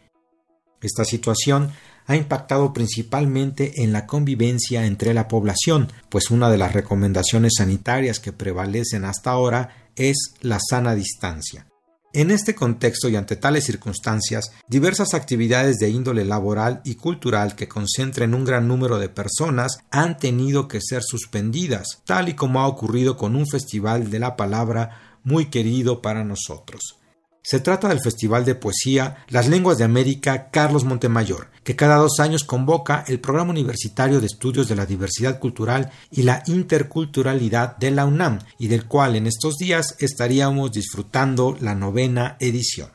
[0.82, 1.72] Esta situación
[2.08, 8.20] ha impactado principalmente en la convivencia entre la población, pues una de las recomendaciones sanitarias
[8.20, 11.68] que prevalecen hasta ahora es la sana distancia.
[12.14, 17.70] En este contexto y ante tales circunstancias, diversas actividades de índole laboral y cultural que
[17.70, 22.68] concentren un gran número de personas han tenido que ser suspendidas, tal y como ha
[22.68, 27.01] ocurrido con un festival de la palabra muy querido para nosotros.
[27.44, 32.20] Se trata del Festival de Poesía Las Lenguas de América Carlos Montemayor, que cada dos
[32.20, 37.90] años convoca el Programa Universitario de Estudios de la Diversidad Cultural y la Interculturalidad de
[37.90, 42.90] la UNAM, y del cual en estos días estaríamos disfrutando la novena edición.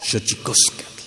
[0.01, 0.98] Xochicosca.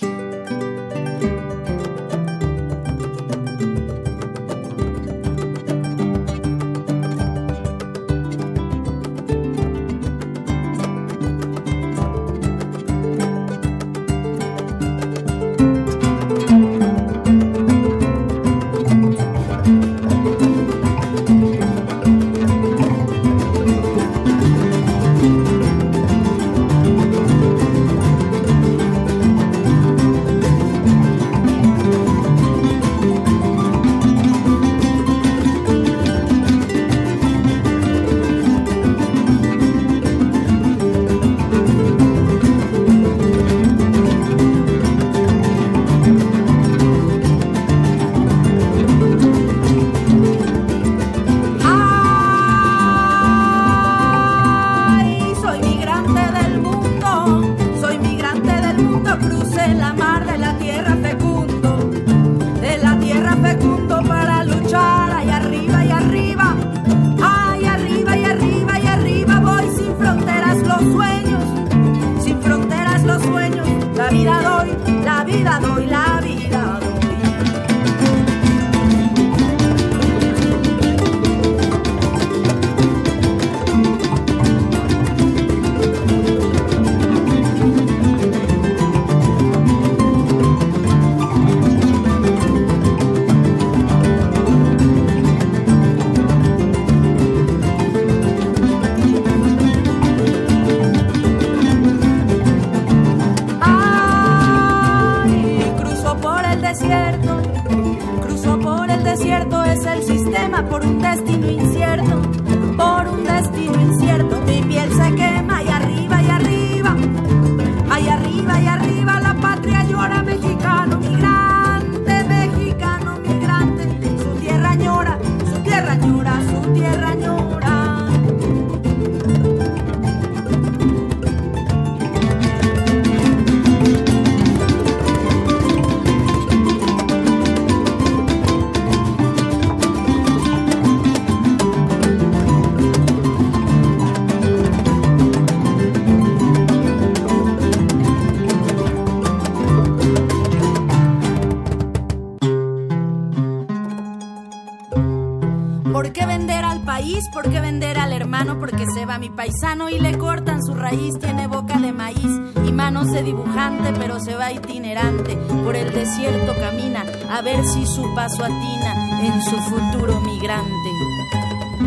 [167.65, 170.89] Si su paso atina en su futuro migrante.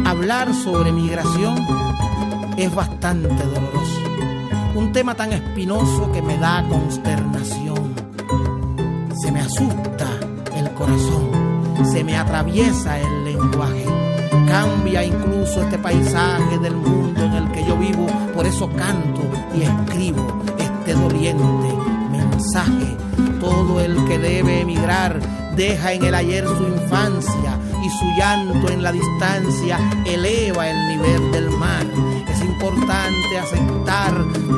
[0.04, 1.56] Hablar sobre migración
[2.56, 4.00] es bastante doloroso,
[4.74, 7.94] un tema tan espinoso que me da consternación,
[9.20, 10.06] se me asusta
[10.54, 11.30] el corazón,
[11.92, 13.86] se me atraviesa el lenguaje
[14.46, 19.22] Cambia incluso este paisaje del mundo en el que yo vivo, por eso canto
[19.54, 21.74] y escribo este doliente
[22.10, 22.96] mensaje.
[23.40, 25.20] Todo el que debe emigrar
[25.56, 31.32] deja en el ayer su infancia y su llanto en la distancia eleva el nivel
[31.32, 31.86] del mar.
[32.28, 34.14] Es importante aceptar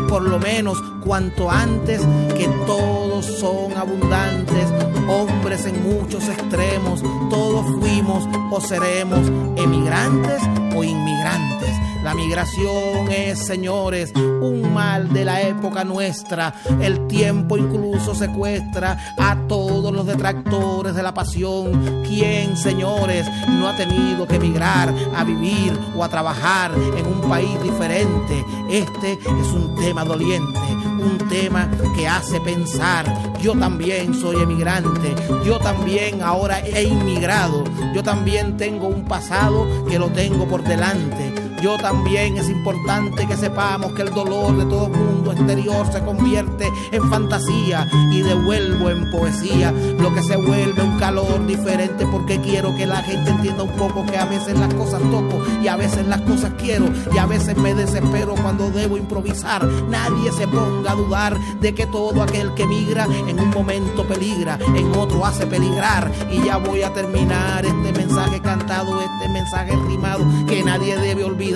[0.09, 2.01] por lo menos cuanto antes
[2.37, 4.67] que todos son abundantes,
[5.09, 9.21] hombres en muchos extremos, todos fuimos o seremos
[9.57, 10.43] emigrantes
[10.75, 11.88] o inmigrantes.
[12.09, 16.55] La migración es, señores, un mal de la época nuestra.
[16.81, 22.03] El tiempo incluso secuestra a todos los detractores de la pasión.
[22.09, 27.63] ¿Quién, señores, no ha tenido que emigrar a vivir o a trabajar en un país
[27.63, 28.43] diferente?
[28.71, 30.59] Este es un tema doliente
[30.99, 33.07] un tema que hace pensar.
[33.41, 37.63] Yo también soy emigrante, yo también ahora he inmigrado,
[37.95, 41.48] yo también tengo un pasado que lo tengo por delante.
[41.61, 46.71] Yo también es importante que sepamos que el dolor de todo mundo exterior se convierte
[46.93, 49.73] en fantasía y devuelvo en poesía.
[49.99, 54.07] Lo que se vuelve un calor diferente porque quiero que la gente entienda un poco
[54.07, 57.57] que a veces las cosas toco y a veces las cosas quiero y a veces
[57.57, 59.67] me desespero cuando debo improvisar.
[59.89, 64.61] Nadie se ponga a dudar de que todo aquel que migra en un momento peligra,
[64.77, 66.09] en otro hace peligrar.
[66.31, 71.48] Y ya voy a terminar este mensaje cantado, este mensaje rimado que nadie debe olvidar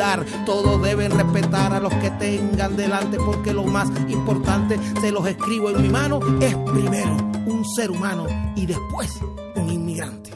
[0.47, 5.71] todos deben respetar a los que tengan delante porque lo más importante, se los escribo
[5.71, 7.17] en mi mano, es primero
[7.47, 8.27] un ser humano
[8.57, 9.11] y después
[9.55, 10.31] un inmigrante.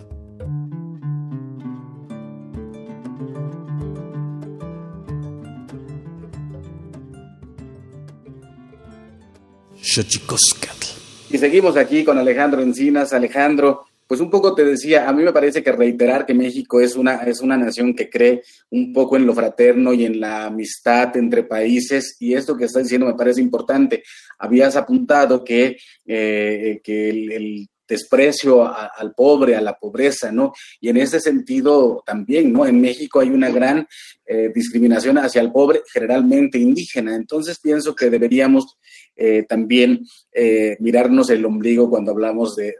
[11.30, 13.12] Y seguimos aquí con Alejandro Encinas.
[13.12, 16.96] Alejandro, pues un poco te decía, a mí me parece que reiterar que México es
[16.96, 21.16] una, es una nación que cree un poco en lo fraterno y en la amistad
[21.16, 24.02] entre países, y esto que estás diciendo me parece importante.
[24.38, 25.76] Habías apuntado que,
[26.07, 30.53] eh, que el, desprecio al pobre, a la pobreza, ¿no?
[30.80, 32.66] Y en ese sentido también, ¿no?
[32.66, 33.87] En México hay una gran
[34.26, 37.14] eh, discriminación hacia el pobre, generalmente indígena.
[37.14, 38.76] Entonces pienso que deberíamos
[39.14, 42.74] eh, también eh, mirarnos el ombligo cuando hablamos de,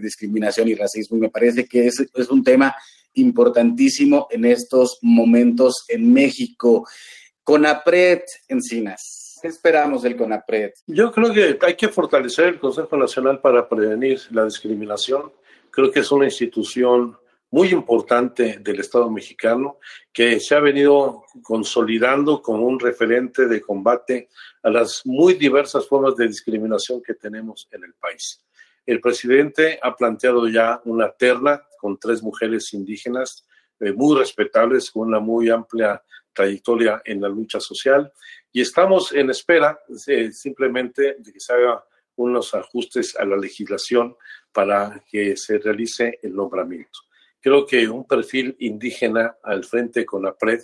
[0.00, 1.16] discriminación y racismo.
[1.16, 2.74] Y me parece que es, es un tema
[3.14, 6.86] importantísimo en estos momentos en México.
[7.42, 9.21] CONAPRED, Encinas.
[9.42, 10.72] ¿Qué esperamos del CONAPRED?
[10.86, 15.32] Yo creo que hay que fortalecer el Consejo Nacional para Prevenir la Discriminación.
[15.68, 17.18] Creo que es una institución
[17.50, 19.78] muy importante del Estado mexicano
[20.12, 24.28] que se ha venido consolidando como un referente de combate
[24.62, 28.44] a las muy diversas formas de discriminación que tenemos en el país.
[28.86, 33.44] El presidente ha planteado ya una terna con tres mujeres indígenas
[33.80, 36.00] eh, muy respetables, con una muy amplia
[36.32, 38.12] trayectoria en la lucha social
[38.52, 41.84] y estamos en espera eh, simplemente de que se haga
[42.16, 44.14] unos ajustes a la legislación
[44.52, 47.00] para que se realice el nombramiento.
[47.40, 50.60] Creo que un perfil indígena al frente con la PRED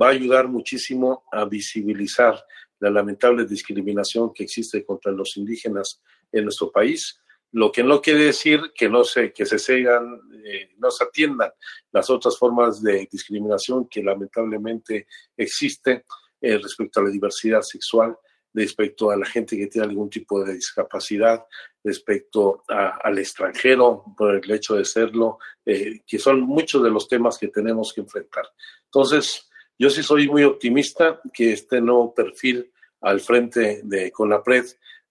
[0.00, 2.44] va a ayudar muchísimo a visibilizar
[2.78, 7.20] la lamentable discriminación que existe contra los indígenas en nuestro país,
[7.52, 11.50] lo que no quiere decir que no se, que se segan, eh, no se atiendan
[11.90, 16.04] las otras formas de discriminación que lamentablemente existen
[16.40, 18.16] eh, respecto a la diversidad sexual
[18.52, 21.44] respecto a la gente que tiene algún tipo de discapacidad,
[21.82, 27.38] respecto al extranjero por el hecho de serlo, eh, que son muchos de los temas
[27.38, 28.44] que tenemos que enfrentar.
[28.84, 32.70] Entonces, yo sí soy muy optimista que este nuevo perfil
[33.00, 34.66] al frente de CONAPRED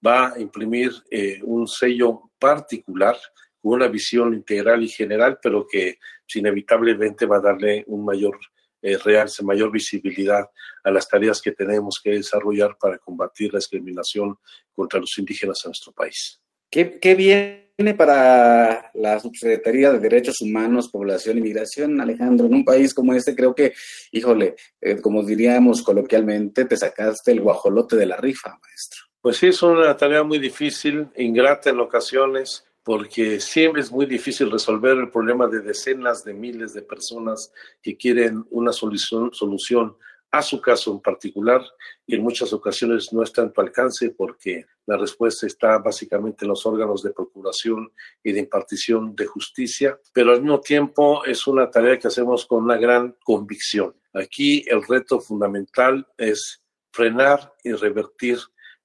[0.06, 3.18] va a imprimir eh, un sello particular
[3.62, 5.98] con una visión integral y general, pero que
[6.36, 8.40] inevitablemente va a darle un mayor
[8.82, 10.46] eh, realce, mayor visibilidad
[10.84, 14.38] a las tareas que tenemos que desarrollar para combatir la discriminación
[14.74, 16.40] contra los indígenas en nuestro país.
[16.72, 22.46] ¿Qué, qué viene para la Subsecretaría de Derechos Humanos, Población y Migración, Alejandro?
[22.46, 23.74] En un país como este, creo que,
[24.12, 29.06] híjole, eh, como diríamos coloquialmente, te sacaste el guajolote de la rifa, maestro.
[29.22, 34.50] Pues sí, es una tarea muy difícil, ingrata en ocasiones, porque siempre es muy difícil
[34.50, 39.96] resolver el problema de decenas de miles de personas que quieren una solución, solución
[40.32, 41.64] a su caso en particular
[42.08, 46.50] y en muchas ocasiones no está en tu alcance porque la respuesta está básicamente en
[46.50, 47.92] los órganos de procuración
[48.24, 52.64] y de impartición de justicia, pero al mismo tiempo es una tarea que hacemos con
[52.64, 53.94] una gran convicción.
[54.16, 58.40] Aquí el reto fundamental es frenar y revertir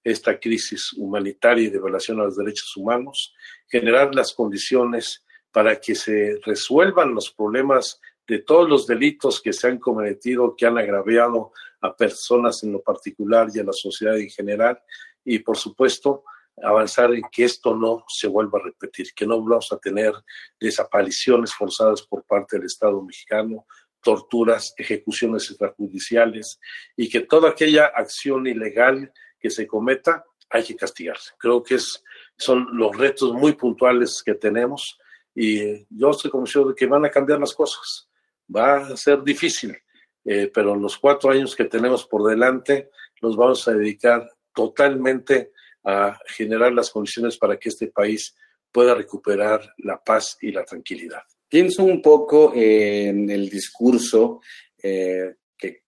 [0.04, 3.34] esta crisis humanitaria y de violación a los derechos humanos,
[3.66, 9.66] generar las condiciones para que se resuelvan los problemas de todos los delitos que se
[9.68, 14.30] han cometido, que han agraviado a personas en lo particular y a la sociedad en
[14.30, 14.80] general,
[15.24, 16.24] y por supuesto
[16.62, 20.12] avanzar en que esto no se vuelva a repetir, que no vamos a tener
[20.60, 23.66] desapariciones forzadas por parte del Estado mexicano,
[24.00, 26.60] torturas, ejecuciones extrajudiciales
[26.96, 29.12] y que toda aquella acción ilegal
[29.44, 31.32] que se cometa, hay que castigarse.
[31.36, 32.02] Creo que es,
[32.34, 34.98] son los retos muy puntuales que tenemos
[35.34, 38.08] y yo estoy convencido de que van a cambiar las cosas.
[38.48, 39.76] Va a ser difícil,
[40.24, 42.88] eh, pero los cuatro años que tenemos por delante
[43.20, 45.52] los vamos a dedicar totalmente
[45.84, 48.34] a generar las condiciones para que este país
[48.72, 51.20] pueda recuperar la paz y la tranquilidad.
[51.46, 54.40] Pienso un poco en el discurso
[54.82, 55.34] eh,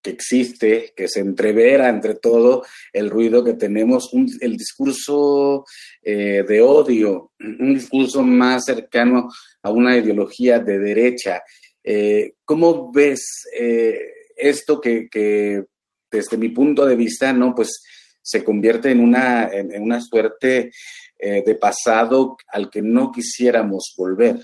[0.03, 4.11] que, existe, que se entrevera entre todo el ruido que tenemos,
[4.41, 5.65] el discurso
[6.03, 9.29] eh, de odio, un discurso más cercano
[9.63, 11.43] a una ideología de derecha.
[11.83, 13.99] Eh, ¿Cómo ves eh,
[14.37, 15.65] esto que, que,
[16.11, 17.83] desde mi punto de vista, no, pues
[18.23, 20.73] se convierte en una, en una suerte
[21.19, 24.37] de pasado al que no quisiéramos volver?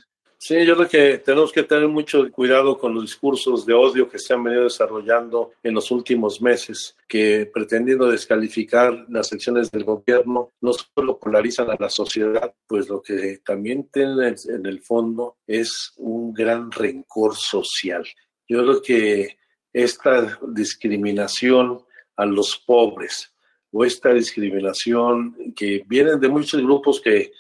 [0.45, 4.18] Sí, yo creo que tenemos que tener mucho cuidado con los discursos de odio que
[4.18, 10.51] se han venido desarrollando en los últimos meses, que pretendiendo descalificar las acciones del gobierno,
[10.61, 15.93] no solo polarizan a la sociedad, pues lo que también tienen en el fondo es
[15.99, 18.05] un gran rencor social.
[18.49, 19.38] Yo creo que
[19.72, 21.84] esta discriminación
[22.16, 23.32] a los pobres
[23.70, 27.30] o esta discriminación que vienen de muchos grupos que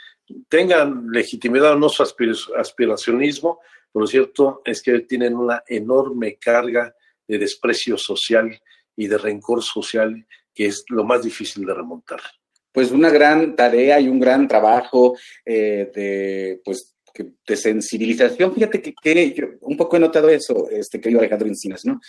[0.48, 3.60] tengan legitimidad o no su aspiracionismo,
[3.92, 6.94] pero lo cierto es que tienen una enorme carga
[7.26, 8.60] de desprecio social
[8.96, 12.20] y de rencor social que es lo más difícil de remontar.
[12.70, 16.94] Pues una gran tarea y un gran trabajo eh, de, pues,
[17.46, 18.54] de sensibilización.
[18.54, 22.00] Fíjate que, yo un poco he notado eso, este querido Alejandro Encinas, ¿no?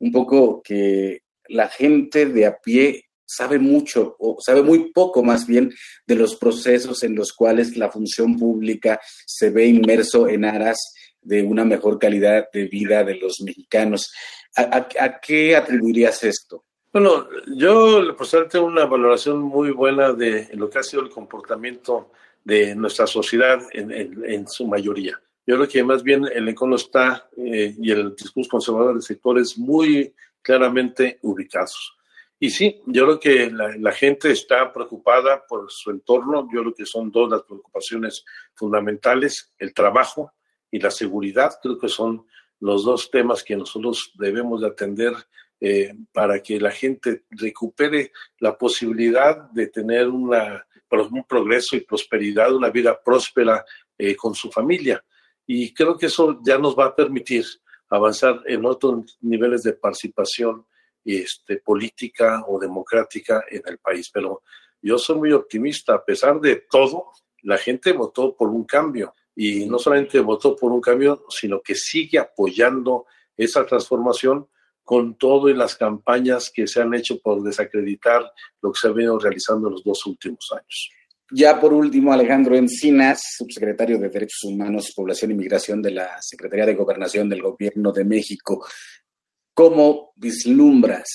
[0.00, 5.46] Un poco que la gente de a pie sabe mucho o sabe muy poco más
[5.46, 5.72] bien
[6.04, 10.78] de los procesos en los cuales la función pública se ve inmerso en aras
[11.22, 14.12] de una mejor calidad de vida de los mexicanos.
[14.56, 16.64] ¿A, qué atribuirías esto?
[16.92, 18.14] Bueno, yo le
[18.50, 22.10] tengo una valoración muy buena de lo que ha sido el comportamiento
[22.42, 25.20] de nuestra sociedad en, su mayoría.
[25.46, 29.38] Yo creo que más bien el encono está eh, y el discurso conservador del sector
[29.38, 30.12] es muy
[30.42, 31.96] claramente ubicados.
[32.42, 36.48] Y sí, yo creo que la, gente está preocupada por su entorno.
[36.50, 38.24] Yo creo que son dos las preocupaciones
[38.54, 40.32] fundamentales, el trabajo
[40.70, 41.52] y la seguridad.
[41.62, 42.24] Creo que son
[42.58, 45.12] los dos temas que nosotros debemos de atender
[45.60, 52.54] eh, para que la gente recupere la posibilidad de tener una, un progreso y prosperidad,
[52.54, 53.62] una vida próspera
[53.98, 55.04] eh, con su familia.
[55.46, 57.44] Y creo que eso ya nos va a permitir
[57.90, 60.64] avanzar en otros niveles de participación
[61.04, 64.10] este, política o democrática en el país.
[64.12, 64.42] Pero
[64.82, 65.94] yo soy muy optimista.
[65.94, 69.14] A pesar de todo, la gente votó por un cambio.
[69.34, 74.48] Y no solamente votó por un cambio, sino que sigue apoyando esa transformación
[74.82, 78.30] con todo y las campañas que se han hecho por desacreditar
[78.60, 80.90] lo que se ha venido realizando en los dos últimos años.
[81.32, 86.66] Ya por último, Alejandro Encinas, subsecretario de Derechos Humanos, Población y Migración de la Secretaría
[86.66, 88.66] de Gobernación del Gobierno de México.
[89.54, 91.06] ¿Cómo vislumbras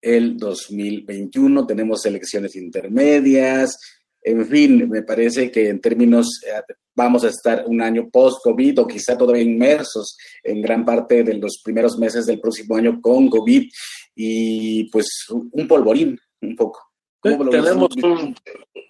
[0.00, 1.66] el 2021.
[1.66, 3.78] Tenemos elecciones intermedias,
[4.22, 8.86] en fin, me parece que en términos, eh, vamos a estar un año post-COVID o
[8.86, 13.68] quizá todavía inmersos en gran parte de los primeros meses del próximo año con COVID
[14.14, 16.80] y pues un polvorín un poco.
[17.22, 18.34] Tenemos un,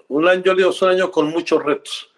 [0.08, 2.09] un, año, un año con muchos retos.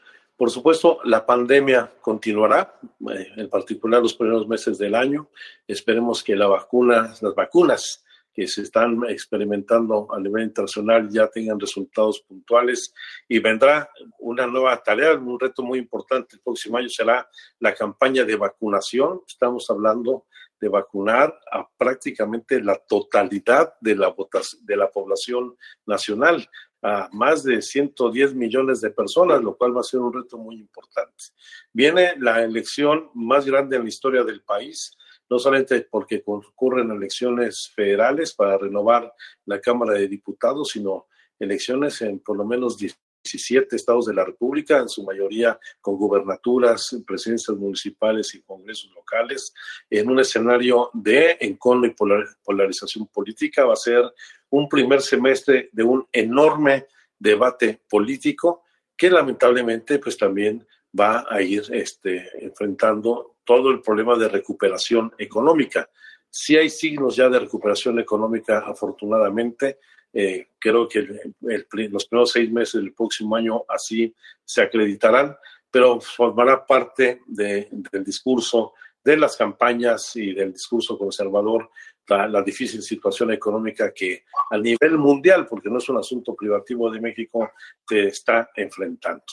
[0.43, 2.77] Por supuesto, la pandemia continuará,
[3.13, 5.29] eh, en particular los primeros meses del año.
[5.69, 11.61] Esperemos que la vacuna, las vacunas que se están experimentando a nivel internacional ya tengan
[11.61, 12.93] resultados puntuales
[13.29, 13.89] y vendrá
[14.19, 17.31] una nueva tarea, un reto muy importante el próximo año será
[17.61, 19.21] la campaña de vacunación.
[19.25, 20.27] Estamos hablando
[20.61, 24.13] de vacunar a prácticamente la totalidad de la,
[24.63, 26.49] de la población nacional,
[26.83, 30.57] a más de 110 millones de personas, lo cual va a ser un reto muy
[30.57, 31.25] importante.
[31.73, 34.97] Viene la elección más grande en la historia del país,
[35.31, 39.13] no solamente porque concurren elecciones federales para renovar
[39.47, 41.07] la Cámara de Diputados, sino
[41.39, 42.77] elecciones en por lo menos
[43.23, 49.55] 17 estados de la República, en su mayoría con gubernaturas, presidencias municipales y congresos locales,
[49.89, 51.95] en un escenario de encono y
[52.45, 53.65] polarización política.
[53.65, 54.13] Va a ser
[54.51, 56.87] un primer semestre de un enorme
[57.19, 58.65] debate político
[58.97, 60.67] que lamentablemente pues también
[60.99, 65.89] va a ir este, enfrentando todo el problema de recuperación económica.
[66.29, 69.79] Si hay signos ya de recuperación económica, afortunadamente,
[70.13, 71.07] eh, creo que
[71.41, 75.37] los primeros seis meses del próximo año así se acreditarán,
[75.71, 81.71] pero formará parte del discurso de las campañas y del discurso conservador
[82.07, 86.91] la, la, difícil situación económica que a nivel mundial, porque no es un asunto privativo
[86.91, 87.53] de México,
[87.89, 89.25] se está enfrentando.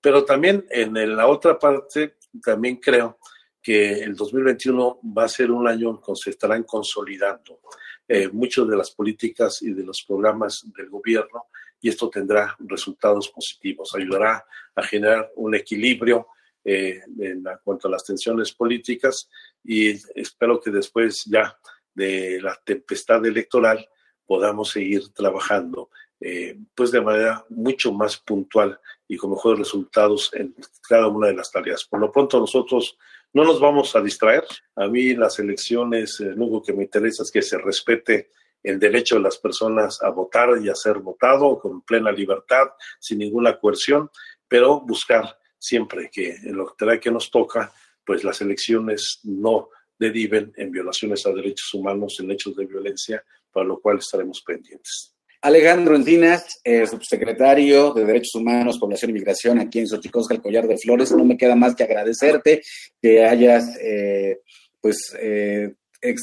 [0.00, 3.18] Pero también en la otra parte, también creo
[3.62, 7.60] que el 2021 va a ser un año que se estarán consolidando
[8.08, 11.44] eh, muchas de las políticas y de los programas del gobierno
[11.80, 14.44] y esto tendrá resultados positivos, ayudará
[14.74, 16.26] a generar un equilibrio
[16.64, 19.28] eh, en cuanto a las tensiones políticas
[19.62, 21.56] y espero que después ya
[21.94, 23.88] de la tempestad electoral
[24.26, 25.90] podamos seguir trabajando
[26.20, 30.54] eh, pues de manera mucho más puntual y con mejores resultados en
[30.88, 31.84] cada una de las tareas.
[31.84, 32.98] Por lo pronto nosotros
[33.32, 34.44] no nos vamos a distraer.
[34.76, 38.30] A mí las elecciones, eh, lo único que me interesa es que se respete
[38.62, 42.68] el derecho de las personas a votar y a ser votado con plena libertad,
[42.98, 44.10] sin ninguna coerción,
[44.48, 47.72] pero buscar siempre que en lo que nos toca,
[48.04, 49.68] pues las elecciones no
[49.98, 55.17] deriven en violaciones a derechos humanos, en hechos de violencia, para lo cual estaremos pendientes.
[55.40, 60.66] Alejandro Encinas, eh, subsecretario de Derechos Humanos, Población y Migración aquí en Xochicosca, el Collar
[60.66, 61.12] de Flores.
[61.12, 62.62] No me queda más que agradecerte
[63.00, 64.40] que hayas eh,
[64.80, 65.74] pues eh,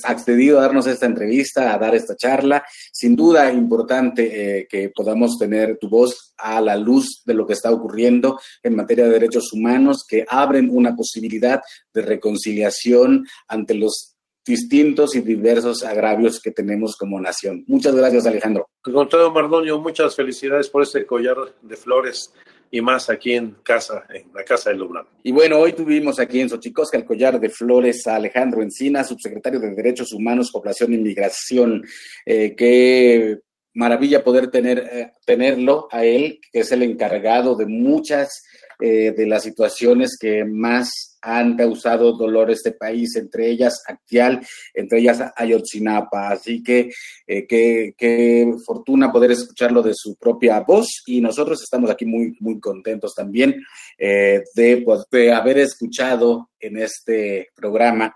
[0.04, 2.66] accedido a darnos esta entrevista, a dar esta charla.
[2.92, 7.72] Sin duda importante que podamos tener tu voz a la luz de lo que está
[7.72, 11.62] ocurriendo en materia de derechos humanos, que abren una posibilidad
[11.94, 14.15] de reconciliación ante los
[14.46, 17.64] distintos y diversos agravios que tenemos como nación.
[17.68, 18.70] Muchas gracias, Alejandro.
[18.82, 22.32] Contrario, Mardoño, muchas felicidades por este collar de flores
[22.72, 25.06] y más aquí en casa, en la casa del Lublan.
[25.24, 29.60] Y bueno, hoy tuvimos aquí en Xochicosca el collar de flores a Alejandro Encina, subsecretario
[29.60, 31.84] de Derechos Humanos, Población e Inmigración.
[32.26, 33.40] Eh, qué
[33.74, 38.44] maravilla poder tener, eh, tenerlo a él, que es el encargado de muchas
[38.80, 45.00] eh, de las situaciones que más han causado dolor este país, entre ellas Actial, entre
[45.00, 46.30] ellas Ayotzinapa.
[46.30, 46.92] Así que
[47.26, 52.60] eh, qué, fortuna poder escucharlo de su propia voz y nosotros estamos aquí muy, muy
[52.60, 53.64] contentos también
[53.98, 58.16] eh, de, pues, de haber escuchado en este programa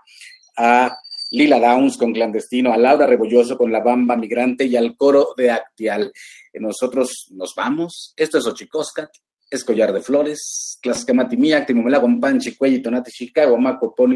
[0.56, 0.94] a
[1.32, 5.50] Lila Downs con Clandestino, a Laura Rebolloso con La Bamba Migrante y al coro de
[5.50, 6.12] Actial.
[6.54, 8.12] Nosotros nos vamos.
[8.16, 9.08] Esto es Ochicosca
[9.50, 13.94] es collar de flores, tlaxcamatimia, timomela panchi, cuelli, tonate, chicago, maco.
[13.98, 14.12] Un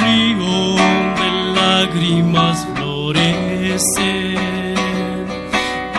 [0.00, 0.56] río
[1.20, 4.12] de lágrimas florece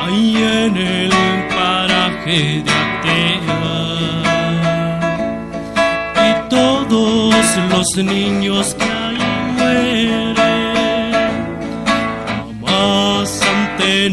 [0.01, 1.11] ahí en el
[1.49, 3.45] paraje de Atea
[6.17, 8.94] y todos los niños que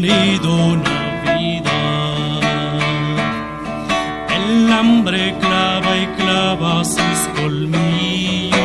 [0.01, 1.77] tenido una vida.
[4.35, 8.57] El hambre clava y clava sus colmillos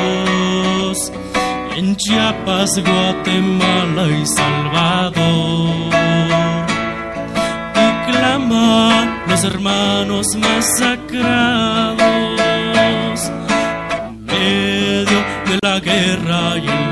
[1.77, 5.93] en Chiapas, Guatemala y Salvador.
[7.85, 11.99] Y clama los hermanos masacrados
[14.27, 16.88] de la guerra y el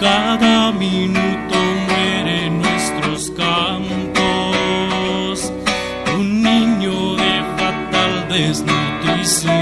[0.00, 1.56] Cada minuto
[1.86, 4.24] mueren nuestros campos,
[6.16, 9.52] un niño de fatal desnutrición.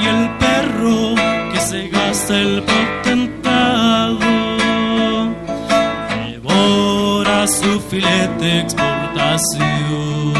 [0.00, 1.14] Y el perro
[1.52, 4.18] que se gasta el potentado
[6.30, 10.39] devora su filete exportación.